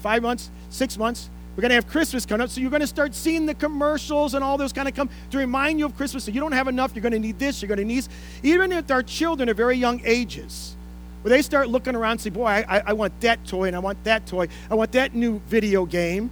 [0.00, 0.50] Five months?
[0.70, 1.28] Six months?
[1.54, 4.34] We're going to have Christmas coming up, so you're going to start seeing the commercials
[4.34, 6.24] and all those kind of come to remind you of Christmas.
[6.24, 8.08] So you don't have enough, you're going to need this, you're going to need this.
[8.44, 10.76] Even if our children are very young ages,
[11.22, 13.78] where they start looking around and say, Boy, I, I want that toy, and I
[13.78, 16.30] want that toy, I want that new video game,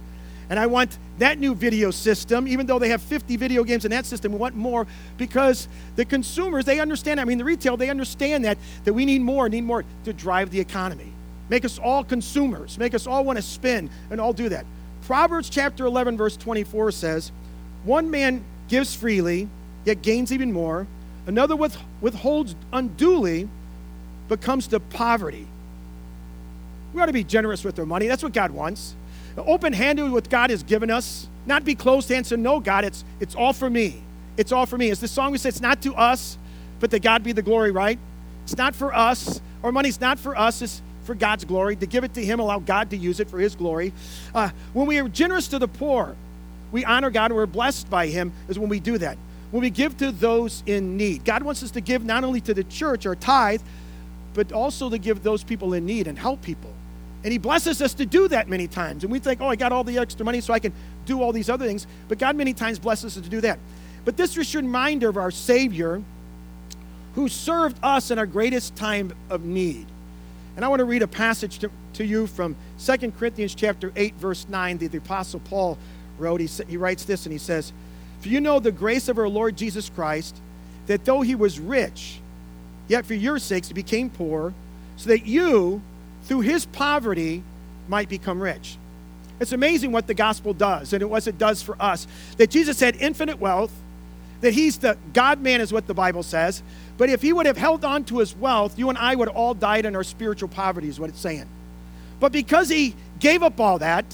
[0.49, 3.91] and I want that new video system, even though they have 50 video games in
[3.91, 7.19] that system, we want more because the consumers, they understand.
[7.19, 10.51] I mean, the retail, they understand that, that we need more, need more to drive
[10.51, 11.11] the economy.
[11.49, 14.65] Make us all consumers, make us all want to spend and all do that.
[15.03, 17.31] Proverbs chapter 11, verse 24 says,
[17.83, 19.47] One man gives freely,
[19.85, 20.85] yet gains even more.
[21.25, 23.49] Another with, withholds unduly,
[24.27, 25.47] but comes to poverty.
[26.93, 28.07] We ought to be generous with our money.
[28.07, 28.95] That's what God wants.
[29.37, 31.27] Open handed with what God has given us.
[31.45, 32.31] Not be closed handed.
[32.33, 34.01] and no, God, it's, it's all for me.
[34.35, 34.89] It's all for me.
[34.89, 36.37] As the song we say, it's not to us,
[36.79, 37.99] but to God be the glory, right?
[38.43, 39.41] It's not for us.
[39.63, 40.61] Our money's not for us.
[40.61, 43.39] It's for God's glory, to give it to Him, allow God to use it for
[43.39, 43.93] His glory.
[44.35, 46.15] Uh, when we are generous to the poor,
[46.71, 49.17] we honor God and we're blessed by Him, is when we do that.
[49.51, 51.23] When we give to those in need.
[51.23, 53.61] God wants us to give not only to the church or tithe,
[54.37, 56.71] but also to give those people in need and help people.
[57.23, 59.03] And He blesses us to do that many times.
[59.03, 60.71] And we think, oh, I got all the extra money so I can
[61.07, 61.87] do all these other things.
[62.07, 63.57] But God many times blesses us to do that.
[64.05, 66.03] But this is a reminder of our Savior
[67.15, 69.87] who served us in our greatest time of need.
[70.55, 74.13] And I want to read a passage to, to you from 2 Corinthians chapter 8,
[74.17, 75.79] verse 9 that the Apostle Paul
[76.19, 76.41] wrote.
[76.41, 77.73] He, he writes this and he says,
[78.21, 80.35] For you know the grace of our Lord Jesus Christ,
[80.85, 82.19] that though he was rich,
[82.87, 84.53] yet for your sakes he became poor,
[84.95, 85.81] so that you,
[86.23, 87.43] through his poverty,
[87.87, 88.77] might become rich.
[89.39, 92.07] It's amazing what the gospel does, and what it does for us.
[92.37, 93.71] That Jesus had infinite wealth,
[94.41, 96.63] that he's the God man, is what the Bible says,
[96.97, 99.53] but if he would have held on to his wealth, you and I would all
[99.53, 101.47] died in our spiritual poverty, is what it's saying.
[102.19, 104.05] But because he gave up all that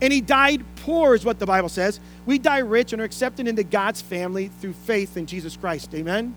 [0.00, 3.48] and he died poor, is what the Bible says, we die rich and are accepted
[3.48, 5.92] into God's family through faith in Jesus Christ.
[5.94, 6.34] Amen?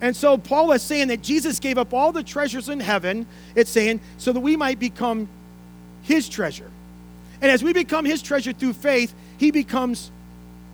[0.00, 3.70] And so Paul is saying that Jesus gave up all the treasures in heaven, it's
[3.70, 5.28] saying, so that we might become
[6.02, 6.70] his treasure.
[7.40, 10.10] And as we become his treasure through faith, he becomes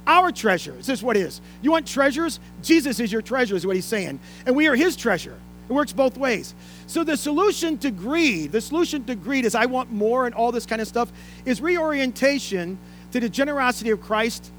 [0.07, 0.73] our treasure.
[0.73, 1.41] This is what it is.
[1.63, 2.39] You want treasures?
[2.63, 4.21] Jesus is your treasure, is what he's saying.
[4.47, 5.39] And we are his treasure.
[5.69, 6.55] It works both ways.
[6.87, 10.53] So the solution to greed, the solution to greed is I want more and all
[10.53, 11.11] this kind of stuff,
[11.47, 12.79] is reorientation
[13.13, 14.51] to the generosity of Christ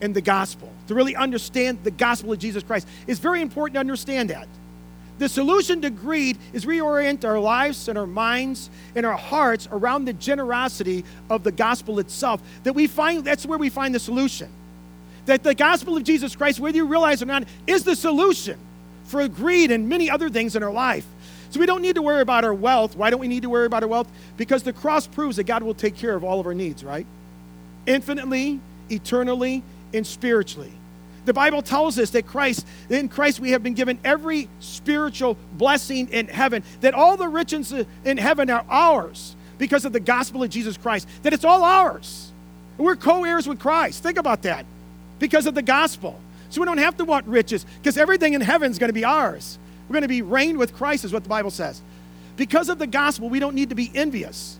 [0.00, 0.70] and the gospel.
[0.88, 2.86] To really understand the gospel of Jesus Christ.
[3.06, 4.48] It's very important to understand that.
[5.18, 10.06] The solution to greed is reorient our lives and our minds and our hearts around
[10.06, 12.42] the generosity of the gospel itself.
[12.64, 14.48] That we find that's where we find the solution
[15.26, 18.58] that the gospel of Jesus Christ, whether you realize it or not, is the solution
[19.04, 21.06] for greed and many other things in our life.
[21.50, 22.96] So we don't need to worry about our wealth.
[22.96, 24.08] Why don't we need to worry about our wealth?
[24.36, 27.06] Because the cross proves that God will take care of all of our needs, right?
[27.86, 29.62] Infinitely, eternally,
[29.94, 30.72] and spiritually.
[31.24, 36.08] The Bible tells us that Christ, in Christ, we have been given every spiritual blessing
[36.10, 37.72] in heaven, that all the riches
[38.04, 42.30] in heaven are ours because of the gospel of Jesus Christ, that it's all ours.
[42.76, 44.02] We're co heirs with Christ.
[44.02, 44.66] Think about that
[45.18, 46.20] because of the gospel.
[46.50, 49.04] So we don't have to want riches because everything in heaven is going to be
[49.04, 49.58] ours.
[49.88, 51.80] We're going to be reigned with Christ, is what the Bible says.
[52.36, 54.58] Because of the gospel, we don't need to be envious.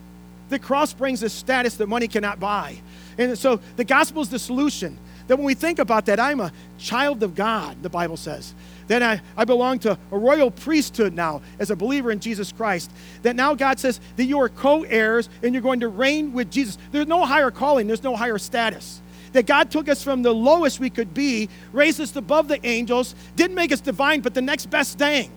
[0.48, 2.78] The cross brings a status that money cannot buy.
[3.18, 4.98] And so the gospel is the solution.
[5.26, 8.54] That when we think about that, I'm a child of God, the Bible says.
[8.88, 12.90] That I, I belong to a royal priesthood now as a believer in Jesus Christ.
[13.22, 16.50] That now God says that you are co heirs and you're going to reign with
[16.50, 16.76] Jesus.
[16.92, 19.00] There's no higher calling, there's no higher status
[19.34, 23.16] that God took us from the lowest we could be, raised us above the angels,
[23.34, 25.30] didn't make us divine, but the next best thing.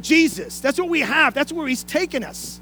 [0.00, 0.58] Jesus.
[0.58, 1.32] That's what we have.
[1.32, 2.60] That's where He's taken us.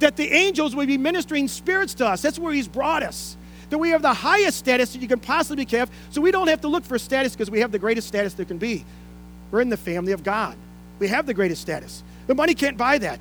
[0.00, 2.20] That the angels would be ministering spirits to us.
[2.20, 3.38] That's where He's brought us.
[3.70, 6.60] That we have the highest status that you can possibly have, so we don't have
[6.60, 8.84] to look for status because we have the greatest status there can be.
[9.50, 10.56] We're in the family of God.
[10.98, 12.02] We have the greatest status.
[12.26, 13.20] The money can't buy that.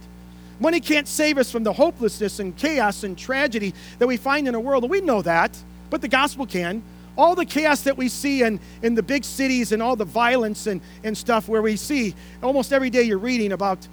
[0.60, 4.54] Money can't save us from the hopelessness and chaos and tragedy that we find in
[4.54, 4.84] the world.
[4.84, 5.52] And we know that
[5.90, 6.84] but the gospel can.
[7.18, 10.68] All the chaos that we see in, in the big cities and all the violence
[10.68, 13.88] and, and stuff where we see almost every day you're reading about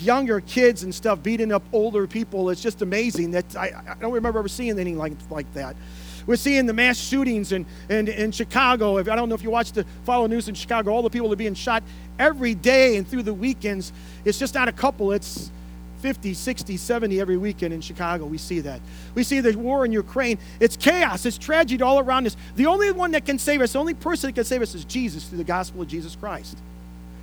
[0.00, 2.50] younger kids and stuff beating up older people.
[2.50, 5.76] It's just amazing that I, I don't remember ever seeing anything like, like that.
[6.26, 8.98] We're seeing the mass shootings in, in, in Chicago.
[8.98, 11.32] If, I don't know if you watch the follow news in Chicago, all the people
[11.32, 11.84] are being shot
[12.18, 13.92] every day and through the weekends.
[14.24, 15.50] It's just not a couple, it's
[16.00, 18.26] 50, 60, 70 every weekend in Chicago.
[18.26, 18.80] We see that.
[19.14, 20.38] We see the war in Ukraine.
[20.58, 22.36] It's chaos, it's tragedy all around us.
[22.56, 24.84] The only one that can save us, the only person that can save us is
[24.84, 26.58] Jesus through the gospel of Jesus Christ.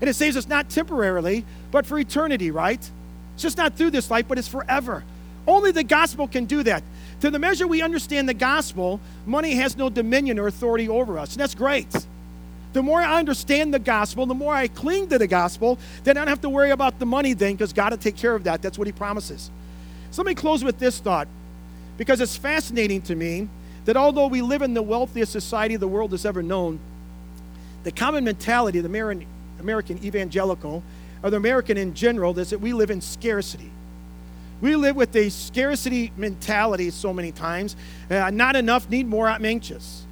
[0.04, 2.92] And it saves us not temporarily, but for eternity, right?
[3.36, 5.02] It's just not through this life, but it's forever.
[5.48, 6.84] Only the gospel can do that.
[7.22, 11.32] To the measure we understand the gospel, money has no dominion or authority over us.
[11.32, 11.88] And that's great.
[12.74, 16.20] The more I understand the gospel, the more I cling to the gospel, then I
[16.20, 18.62] don't have to worry about the money thing because God will take care of that.
[18.62, 19.52] That's what He promises.
[20.12, 21.30] So let me close with this thought
[21.96, 23.48] because it's fascinating to me
[23.86, 26.82] that although we live in the wealthiest society the world has ever known,
[27.86, 29.28] the common mentality the American
[29.70, 30.84] evangelical,
[31.24, 33.72] or the American in general, is that we live in scarcity.
[34.62, 37.76] We live with a scarcity mentality so many times.
[38.10, 40.06] Uh, not enough, need more, I'm anxious.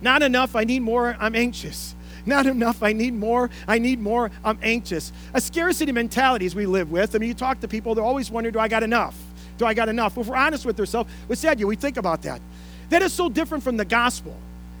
[0.00, 1.94] Not enough, I need more, I'm anxious.
[2.26, 5.12] Not enough, I need more, I need more, I'm anxious.
[5.34, 7.14] A scarcity mentality is we live with.
[7.14, 9.14] I mean, you talk to people, they're always wondering, do I got enough?
[9.58, 10.16] Do I got enough?
[10.16, 12.40] Well, if we're honest with ourselves, we said you, we think about that.
[12.88, 14.34] That is so different from the gospel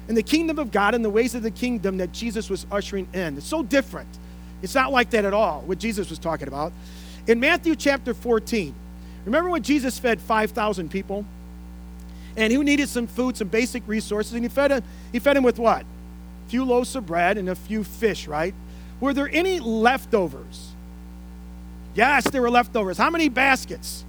[0.08, 3.08] and the kingdom of God and the ways of the kingdom that Jesus was ushering
[3.12, 3.36] in.
[3.36, 4.08] It's so different.
[4.62, 6.72] It's not like that at all, what Jesus was talking about.
[7.26, 8.74] In Matthew chapter 14,
[9.24, 11.24] Remember when Jesus fed 5,000 people?
[12.36, 15.44] And he needed some food, some basic resources, and he fed, him, he fed him
[15.44, 15.82] with what?
[15.82, 18.54] A few loaves of bread and a few fish, right?
[19.00, 20.72] Were there any leftovers?
[21.94, 22.98] Yes, there were leftovers.
[22.98, 24.04] How many baskets?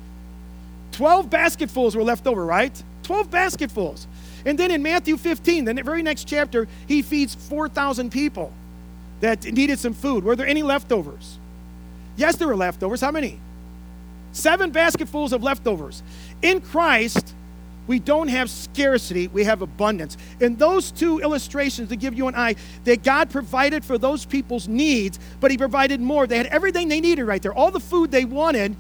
[0.94, 2.84] 12 basketfuls were left over, right?
[3.04, 4.08] 12 basketfuls.
[4.46, 8.54] And then in Matthew 15, the very next chapter, he feeds 4,000 people
[9.22, 10.24] that needed some food.
[10.24, 11.40] Were there any leftovers?
[12.16, 13.02] Yes, there were leftovers.
[13.02, 13.40] How many?
[14.32, 16.04] Seven basketfuls of leftovers.
[16.42, 17.34] In Christ,
[17.88, 20.18] we don't have scarcity, we have abundance.
[20.40, 24.68] In those two illustrations to give you and I, that God provided for those people's
[24.68, 26.28] needs, but He provided more.
[26.28, 28.76] They had everything they needed right there, all the food they wanted,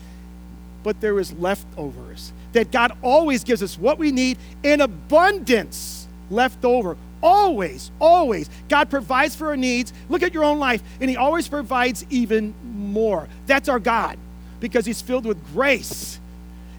[0.83, 2.33] but there was leftovers.
[2.55, 6.97] That God always gives us what we need in abundance left over.
[7.23, 8.49] Always, always.
[8.67, 9.93] God provides for our needs.
[10.09, 13.29] Look at your own life, and He always provides even more.
[13.47, 14.17] That's our God
[14.59, 16.19] because he's filled with grace.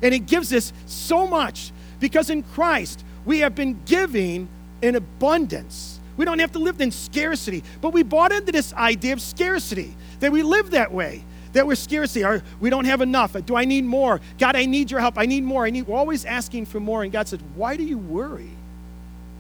[0.03, 4.49] And he gives us so much because in Christ we have been giving
[4.83, 6.01] in abundance.
[6.17, 9.95] We don't have to live in scarcity, but we bought into this idea of scarcity,
[10.21, 11.23] that we live that way,
[11.57, 13.35] that we're scarcity, or we don't have enough.
[13.47, 14.21] Do I need more?
[14.39, 15.17] God, I need your help.
[15.17, 15.65] I need more.
[15.65, 15.87] I need.
[15.87, 17.03] We're always asking for more.
[17.03, 18.51] And God said, Why do you worry?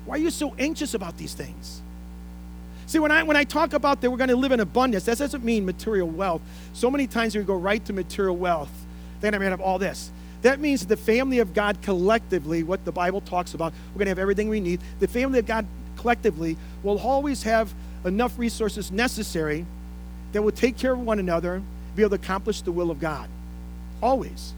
[0.07, 1.83] Why are you so anxious about these things?
[2.87, 5.19] See, when I, when I talk about that we're going to live in abundance, that
[5.19, 6.41] doesn't mean material wealth.
[6.73, 8.71] So many times we go right to material wealth.
[9.21, 10.11] Then I'm going to have all this.
[10.43, 14.11] That means the family of God collectively, what the Bible talks about, we're going to
[14.11, 14.81] have everything we need.
[15.01, 17.75] The family of God collectively will always have
[18.05, 19.67] enough resources necessary
[20.33, 21.63] that will take care of one another,
[21.97, 23.29] be able to accomplish the will of God.
[24.03, 24.53] Always.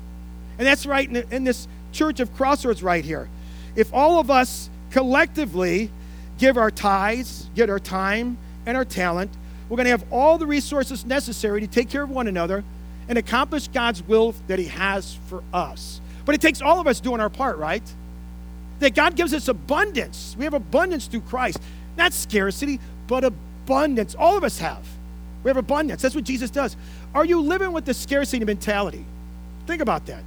[0.59, 3.29] And that's right in, in this church of Crossroads right here.
[3.77, 5.91] If all of us collectively
[6.39, 9.31] give our tithes, get our time and our talent.
[9.69, 12.65] We're going to have all the resources necessary to take care of one another
[13.09, 16.01] and accomplish God's will that He has for us.
[16.25, 17.83] But it takes all of us doing our part, right?
[18.81, 20.37] That God gives us abundance.
[20.39, 21.59] We have abundance through Christ.
[21.97, 24.15] Not scarcity, but abundance.
[24.15, 24.87] All of us have.
[25.43, 26.03] We have abundance.
[26.03, 26.77] That's what Jesus does.
[27.15, 29.05] Are you living with the scarcity mentality?
[29.67, 30.23] Think about that.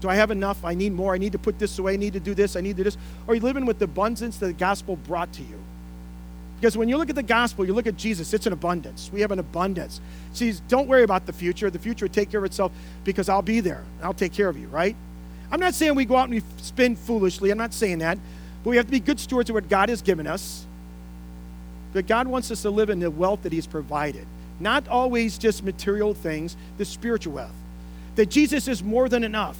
[0.00, 0.64] Do I have enough?
[0.64, 1.14] I need more.
[1.14, 1.94] I need to put this away.
[1.94, 2.56] I need to do this.
[2.56, 2.96] I need to do this.
[3.26, 5.58] Or are you living with the abundance that the gospel brought to you?
[6.60, 9.10] Because when you look at the gospel, you look at Jesus, it's an abundance.
[9.12, 10.00] We have an abundance.
[10.32, 11.70] See, don't worry about the future.
[11.70, 12.72] The future will take care of itself
[13.04, 13.84] because I'll be there.
[14.02, 14.96] I'll take care of you, right?
[15.50, 17.50] I'm not saying we go out and we spend foolishly.
[17.50, 18.18] I'm not saying that.
[18.64, 20.66] But we have to be good stewards of what God has given us.
[21.92, 24.26] But God wants us to live in the wealth that He's provided.
[24.58, 27.54] Not always just material things, the spiritual wealth.
[28.14, 29.58] That Jesus is more than enough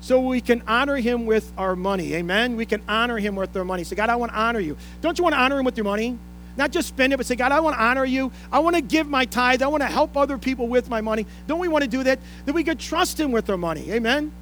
[0.00, 2.14] so we can honor him with our money.
[2.14, 2.56] Amen.
[2.56, 3.84] We can honor him with our money.
[3.84, 4.76] Say, God, I want to honor you.
[5.00, 6.18] Don't you want to honor him with your money?
[6.56, 8.32] Not just spend it, but say, God, I want to honor you.
[8.50, 9.62] I want to give my tithe.
[9.62, 11.26] I want to help other people with my money.
[11.46, 12.18] Don't we want to do that?
[12.46, 13.90] That we could trust him with our money.
[13.92, 14.32] Amen.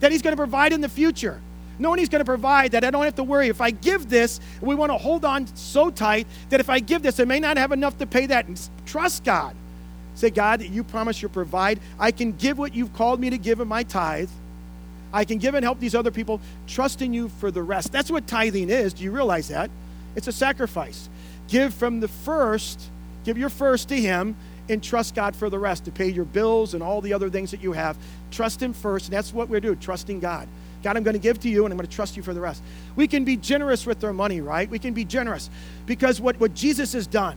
[0.00, 1.40] That he's going to provide in the future.
[1.78, 3.48] Knowing he's going to provide that I don't have to worry.
[3.48, 7.02] If I give this, we want to hold on so tight that if I give
[7.02, 8.46] this, I may not have enough to pay that.
[8.46, 9.54] And trust God.
[10.14, 11.78] Say, God, you promise you'll provide.
[11.98, 14.30] I can give what you've called me to give in my tithe.
[15.12, 17.92] I can give and help these other people, trusting you for the rest.
[17.92, 18.92] That's what tithing is.
[18.92, 19.70] Do you realize that?
[20.16, 21.08] It's a sacrifice.
[21.46, 22.80] Give from the first,
[23.24, 24.36] give your first to Him,
[24.68, 27.52] and trust God for the rest to pay your bills and all the other things
[27.52, 27.96] that you have.
[28.30, 30.48] Trust Him first, and that's what we're doing, trusting God.
[30.82, 32.40] God, I'm going to give to you, and I'm going to trust you for the
[32.40, 32.62] rest.
[32.94, 34.68] We can be generous with our money, right?
[34.68, 35.50] We can be generous
[35.86, 37.36] because what, what Jesus has done,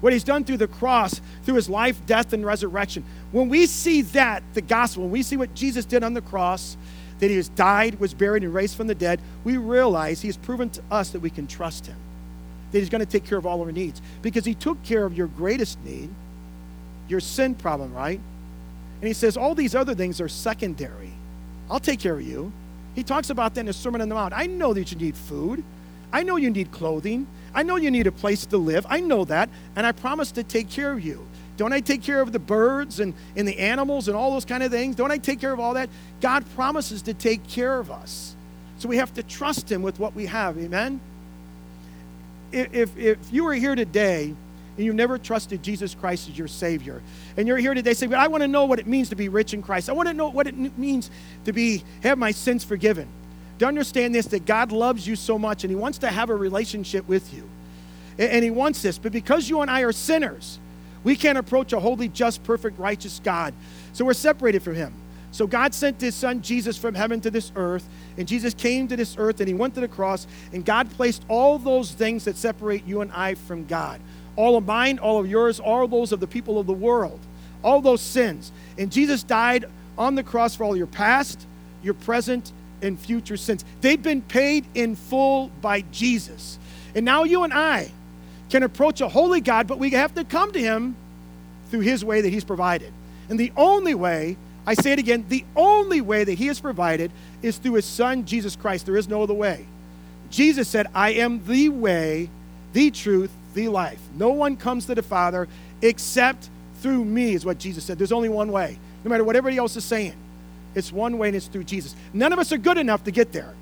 [0.00, 3.04] what he's done through the cross, through his life, death, and resurrection.
[3.32, 6.76] When we see that, the gospel, when we see what Jesus did on the cross,
[7.20, 10.38] that he has died, was buried, and raised from the dead, we realize he has
[10.38, 11.96] proven to us that we can trust him,
[12.72, 14.00] that he's going to take care of all our needs.
[14.22, 16.08] Because he took care of your greatest need,
[17.08, 18.20] your sin problem, right?
[19.00, 21.12] And he says all these other things are secondary.
[21.70, 22.52] I'll take care of you.
[22.94, 24.34] He talks about that in the Sermon on the Mount.
[24.34, 25.62] I know that you need food.
[26.12, 27.26] I know you need clothing.
[27.54, 28.84] I know you need a place to live.
[28.88, 29.48] I know that.
[29.76, 31.24] And I promise to take care of you.
[31.56, 34.62] Don't I take care of the birds and, and the animals and all those kind
[34.62, 34.96] of things?
[34.96, 35.90] Don't I take care of all that?
[36.20, 38.34] God promises to take care of us.
[38.78, 40.58] So we have to trust Him with what we have.
[40.58, 41.00] Amen?
[42.50, 44.34] If, if you are here today
[44.76, 47.02] and you've never trusted Jesus Christ as your Savior,
[47.36, 49.28] and you're here today saying, But I want to know what it means to be
[49.28, 49.88] rich in Christ.
[49.88, 51.10] I want to know what it means
[51.44, 53.08] to be have my sins forgiven.
[53.58, 56.34] To understand this, that God loves you so much and He wants to have a
[56.34, 57.48] relationship with you.
[58.18, 58.96] And He wants this.
[58.96, 60.58] But because you and I are sinners,
[61.04, 63.52] we can't approach a holy, just, perfect, righteous God.
[63.92, 64.94] So we're separated from Him.
[65.30, 68.96] So God sent His Son Jesus from heaven to this earth, and Jesus came to
[68.96, 72.36] this earth and He went to the cross, and God placed all those things that
[72.36, 74.00] separate you and I from God
[74.36, 77.20] all of mine, all of yours, all those of the people of the world,
[77.62, 78.52] all those sins.
[78.78, 79.66] And Jesus died
[79.98, 81.46] on the cross for all your past,
[81.82, 82.52] your present,
[82.82, 83.64] and future sins.
[83.80, 86.58] They've been paid in full by Jesus.
[86.94, 87.90] And now you and I
[88.48, 90.96] can approach a holy God, but we have to come to Him
[91.70, 92.92] through His way that He's provided.
[93.28, 97.12] And the only way, I say it again, the only way that He has provided
[97.42, 98.86] is through His Son, Jesus Christ.
[98.86, 99.66] There is no other way.
[100.30, 102.30] Jesus said, I am the way,
[102.72, 104.00] the truth, the life.
[104.14, 105.48] No one comes to the Father
[105.82, 106.48] except
[106.80, 107.98] through me, is what Jesus said.
[107.98, 110.14] There's only one way, no matter what everybody else is saying.
[110.74, 111.94] It's one way, and it's through Jesus.
[112.12, 113.54] None of us are good enough to get there.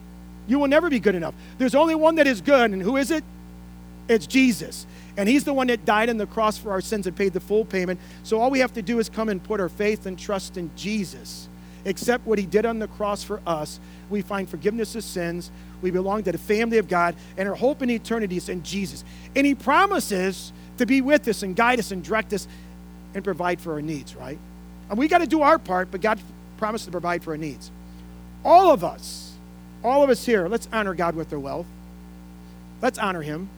[0.46, 1.34] You will never be good enough.
[1.58, 3.24] There's only one that is good, and who is it?
[4.08, 4.86] It's Jesus.
[5.16, 7.40] And He's the one that died on the cross for our sins and paid the
[7.40, 8.00] full payment.
[8.22, 10.70] So all we have to do is come and put our faith and trust in
[10.76, 11.48] Jesus.
[11.88, 13.80] Accept what He did on the cross for us.
[14.10, 15.50] We find forgiveness of sins.
[15.82, 19.04] We belong to the family of God, and our hope in eternity is in Jesus.
[19.34, 22.46] And He promises to be with us and guide us and direct us
[23.14, 24.38] and provide for our needs, right?
[24.90, 26.20] And we got to do our part, but God
[26.56, 27.70] promised to provide for our needs.
[28.44, 29.32] All of us,
[29.82, 31.66] all of us here, let's honor God with our wealth.
[32.82, 33.48] Let's honor Him.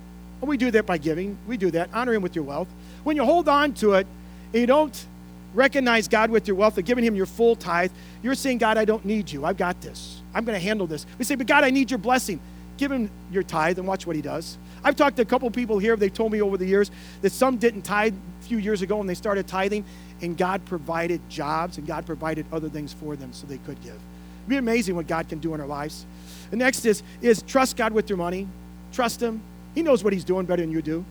[0.41, 1.37] And we do that by giving.
[1.47, 1.91] We do that.
[1.93, 2.69] Honor Him with your wealth.
[3.05, 4.07] When you hold on to it
[4.53, 5.07] you don't
[5.55, 7.91] recognize God with your wealth and giving Him your full tithe,
[8.23, 9.45] you're saying, God, I don't need you.
[9.45, 10.21] I've got this.
[10.35, 11.07] I'm going to handle this.
[11.19, 12.41] We say, but God, I need your blessing.
[12.77, 14.59] Give Him your tithe and watch what He does.
[14.83, 15.97] I've talked to a couple people here.
[15.97, 16.91] They've told me over the years
[17.23, 19.85] that some didn't tithe a few years ago and they started tithing,
[20.23, 23.95] and God provided jobs and God provided other things for them so they could give.
[23.95, 26.07] It'd be amazing what God can do in our lives.
[26.51, 28.49] The next is, is trust God with your money.
[28.93, 29.43] Trust Him.
[29.75, 31.05] He knows what He's doing better than you do.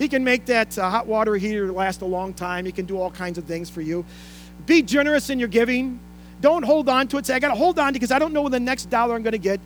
[0.00, 2.64] He can make that uh, hot water heater last a long time.
[2.64, 4.06] He can do all kinds of things for you.
[4.64, 6.00] Be generous in your giving.
[6.40, 7.26] Don't hold on to it.
[7.26, 9.22] Say, I got to hold on because I don't know when the next dollar I'm
[9.22, 9.60] going to get.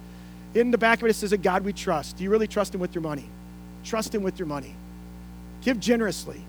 [0.55, 2.17] In the back of it, it says, a God we trust.
[2.17, 3.27] Do you really trust Him with your money?
[3.85, 4.75] Trust Him with your money.
[5.63, 6.45] Give generously.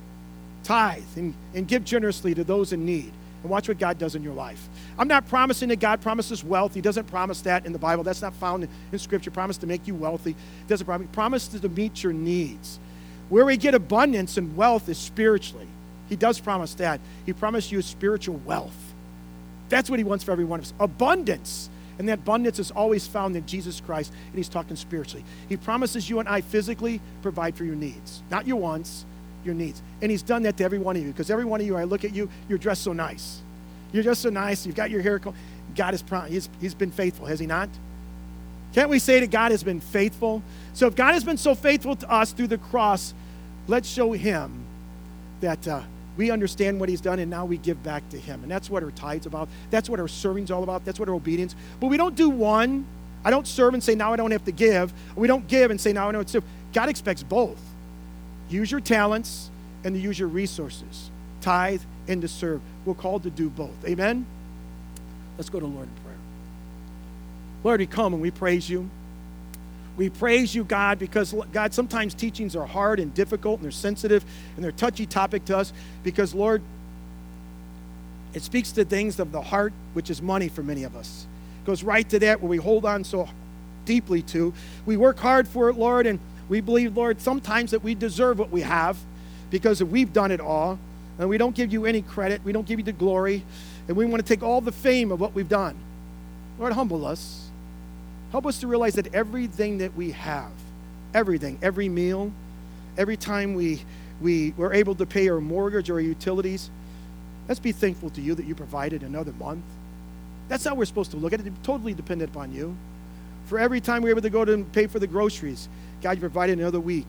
[0.64, 3.12] Tithe and, and give generously to those in need.
[3.44, 4.68] And watch what God does in your life.
[4.98, 6.74] I'm not promising that God promises wealth.
[6.74, 8.04] He doesn't promise that in the Bible.
[8.04, 9.30] That's not found in, in Scripture.
[9.30, 10.32] Promise to make you wealthy.
[10.32, 11.08] He doesn't promise.
[11.08, 12.80] He promises to meet your needs.
[13.30, 15.68] Where we get abundance and wealth is spiritually.
[16.10, 17.00] He does promise that.
[17.26, 18.76] He promised you spiritual wealth.
[19.70, 20.74] That's what he wants for every one of us.
[20.80, 21.70] Abundance.
[21.98, 25.24] And that abundance is always found in Jesus Christ, and he's talking spiritually.
[25.48, 29.06] He promises you and I physically provide for your needs, not your wants,
[29.46, 29.82] your needs.
[30.02, 31.86] And he's done that to every one of you, because every one of you, I
[31.86, 33.42] look at you, you're dressed so nice.
[33.94, 34.66] You're just so nice.
[34.66, 35.20] You've got your hair.
[35.20, 37.70] God has prom- he's, he's been faithful, has he not?
[38.74, 40.44] Can't we say that God has been faithful?
[40.76, 43.14] So if God has been so faithful to us through the cross,
[43.68, 44.66] let's show him
[45.40, 45.82] that uh,
[46.18, 48.44] we understand what he's done and now we give back to him.
[48.44, 49.48] And that's what our tithe's about.
[49.70, 50.84] That's what our serving's all about.
[50.84, 51.56] That's what our obedience.
[51.80, 52.86] But we don't do one.
[53.24, 54.94] I don't serve and say, now I don't have to give.
[55.16, 56.44] We don't give and say, now I don't serve.
[56.74, 57.60] God expects both.
[58.50, 59.50] Use your talents
[59.86, 61.10] and to use your resources.
[61.40, 62.60] Tithe and to serve.
[62.84, 63.86] We're called to do both.
[63.88, 64.26] Amen?
[65.38, 66.18] Let's go to Lord in prayer.
[67.64, 68.90] Lord, we come and we praise you.
[69.98, 74.26] We praise you, God, because, God, sometimes teachings are hard and difficult and they're sensitive
[74.56, 75.72] and they're touchy topic to us
[76.04, 76.62] because, Lord,
[78.34, 81.26] it speaks to things of the heart, which is money for many of us.
[81.64, 83.30] It goes right to that where we hold on so
[83.86, 84.54] deeply to.
[84.86, 86.20] We work hard for it, Lord, and
[86.50, 88.98] we believe, Lord, sometimes that we deserve what we have
[89.50, 90.78] because we've done it all.
[91.18, 93.44] And we don't give you any credit, we don't give you the glory,
[93.88, 95.78] and we want to take all the fame of what we've done.
[96.60, 97.45] Lord, humble us.
[98.36, 100.52] Help us to realize that everything that we have,
[101.14, 102.34] everything, every meal,
[102.98, 103.82] every time we,
[104.20, 106.70] we were able to pay our mortgage or our utilities,
[107.48, 109.64] let's be thankful to you that you provided another month.
[110.50, 111.48] That's how we're supposed to look at it.
[111.48, 112.76] It's totally dependent upon you.
[113.46, 115.70] For every time we're able to go to and pay for the groceries,
[116.02, 117.08] God, you provided another week.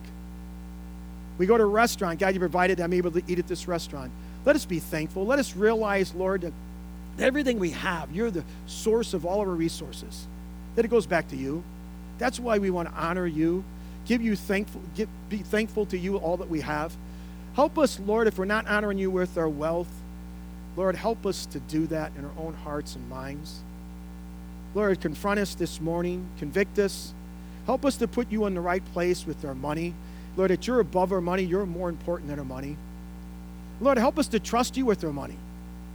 [1.37, 4.13] We go to a restaurant, God, you provided I'm able to eat at this restaurant.
[4.45, 5.25] Let us be thankful.
[5.25, 6.53] Let us realize, Lord, that
[7.19, 10.27] Everything we have, you're the source of all of our resources.
[10.77, 11.63] That it goes back to you.
[12.19, 13.63] That's why we want to honor you,
[14.05, 16.95] give you thankful, give, be thankful to you all that we have.
[17.55, 19.89] Help us, Lord, if we're not honoring you with our wealth,
[20.75, 23.61] Lord, help us to do that in our own hearts and minds.
[24.75, 27.11] Lord, confront us this morning, convict us,
[27.65, 29.95] help us to put you in the right place with our money.
[30.35, 32.77] Lord, that you're above our money, you're more important than our money.
[33.81, 35.37] Lord, help us to trust you with our money,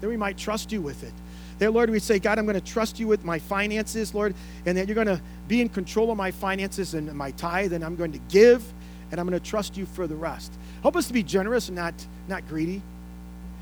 [0.01, 1.13] that we might trust you with it.
[1.59, 4.35] That, Lord, we say, God, I'm going to trust you with my finances, Lord,
[4.67, 7.85] and that you're going to be in control of my finances and my tithe, and
[7.85, 8.65] I'm going to give,
[9.11, 10.53] and I'm going to trust you for the rest.
[10.83, 11.95] Help us to be generous and not,
[12.29, 12.83] not greedy.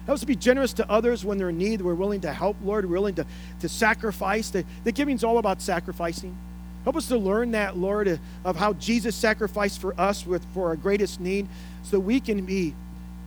[0.07, 1.83] Help us to be generous to others when they're in need.
[1.83, 2.85] We're willing to help, Lord.
[2.87, 3.27] We're willing to,
[3.61, 4.51] to sacrifice.
[4.51, 6.37] The, the giving's all about sacrificing.
[6.85, 10.77] Help us to learn that, Lord, of how Jesus sacrificed for us with, for our
[10.77, 11.47] greatest need
[11.83, 12.75] so we can be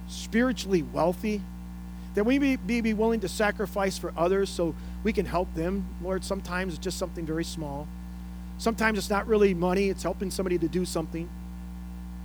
[0.07, 1.41] spiritually wealthy
[2.15, 5.85] that we may be willing to sacrifice for others so we can help them.
[6.01, 7.87] Lord, sometimes it's just something very small.
[8.57, 11.27] Sometimes it's not really money, it's helping somebody to do something.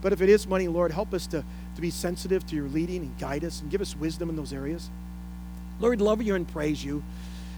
[0.01, 3.03] But if it is money, Lord, help us to, to be sensitive to your leading
[3.03, 4.91] and guide us and give us wisdom in those areas.
[5.81, 7.03] Lord, love you and praise you.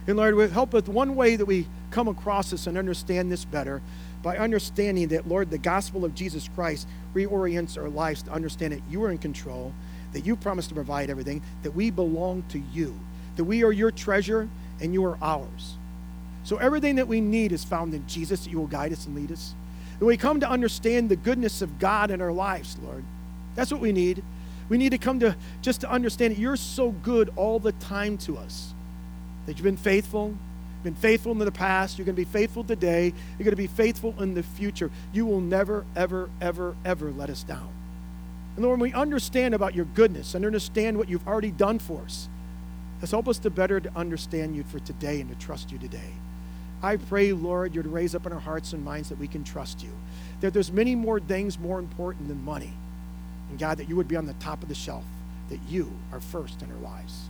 [0.06, 3.82] And Lord, help us one way that we come across this and understand this better
[4.22, 8.82] by understanding that, Lord, the gospel of Jesus Christ reorients our lives to understand that
[8.88, 9.74] you are in control
[10.12, 12.98] that you promise to provide everything, that we belong to you,
[13.36, 14.48] that we are your treasure
[14.80, 15.76] and you are ours.
[16.44, 19.14] So everything that we need is found in Jesus, that you will guide us and
[19.14, 19.54] lead us.
[19.98, 23.04] And we come to understand the goodness of God in our lives, Lord.
[23.54, 24.22] That's what we need.
[24.68, 28.16] We need to come to just to understand that you're so good all the time
[28.18, 28.72] to us.
[29.46, 30.34] That you've been faithful,
[30.82, 33.06] been faithful in the past, you're going to be faithful today,
[33.38, 34.90] you're going to be faithful in the future.
[35.12, 37.68] You will never, ever, ever, ever let us down.
[38.56, 42.02] And Lord, when we understand about your goodness and understand what you've already done for
[42.02, 42.28] us,
[43.00, 46.12] let's help us to better to understand you for today and to trust you today.
[46.82, 49.44] I pray, Lord, you're to raise up in our hearts and minds that we can
[49.44, 49.90] trust you.
[50.40, 52.72] That there's many more things more important than money.
[53.50, 55.04] And God, that you would be on the top of the shelf,
[55.50, 57.28] that you are first in our lives.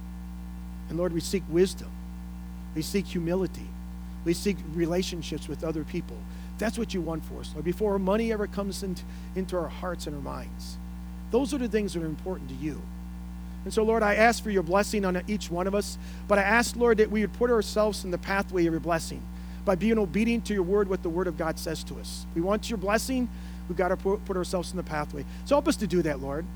[0.89, 1.91] And Lord, we seek wisdom.
[2.75, 3.69] We seek humility.
[4.25, 6.17] We seek relationships with other people.
[6.59, 9.03] That's what you want for us, Lord, before money ever comes into,
[9.35, 10.77] into our hearts and our minds.
[11.31, 12.81] Those are the things that are important to you.
[13.65, 16.43] And so, Lord, I ask for your blessing on each one of us, but I
[16.43, 19.23] ask, Lord, that we would put ourselves in the pathway of your blessing
[19.65, 22.25] by being obedient to your word, what the word of God says to us.
[22.35, 23.29] We want your blessing,
[23.69, 25.25] we've got to put, ourselves in the pathway.
[25.45, 26.47] So help us to do that, Lord.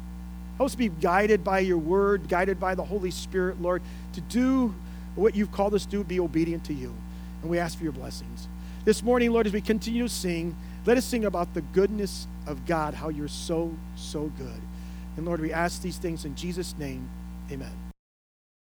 [0.57, 3.83] Help us be guided by your word, guided by the Holy Spirit, Lord,
[4.15, 4.75] to do
[5.15, 6.95] what you've called us to do, be obedient to you.
[7.43, 8.49] And we ask for your blessings.
[8.85, 10.57] This morning, Lord, as we continue to sing,
[10.87, 14.61] let us sing about the goodness of God, how you're so, so good.
[15.17, 17.09] And Lord, we ask these things in Jesus' name.
[17.51, 17.84] Amen.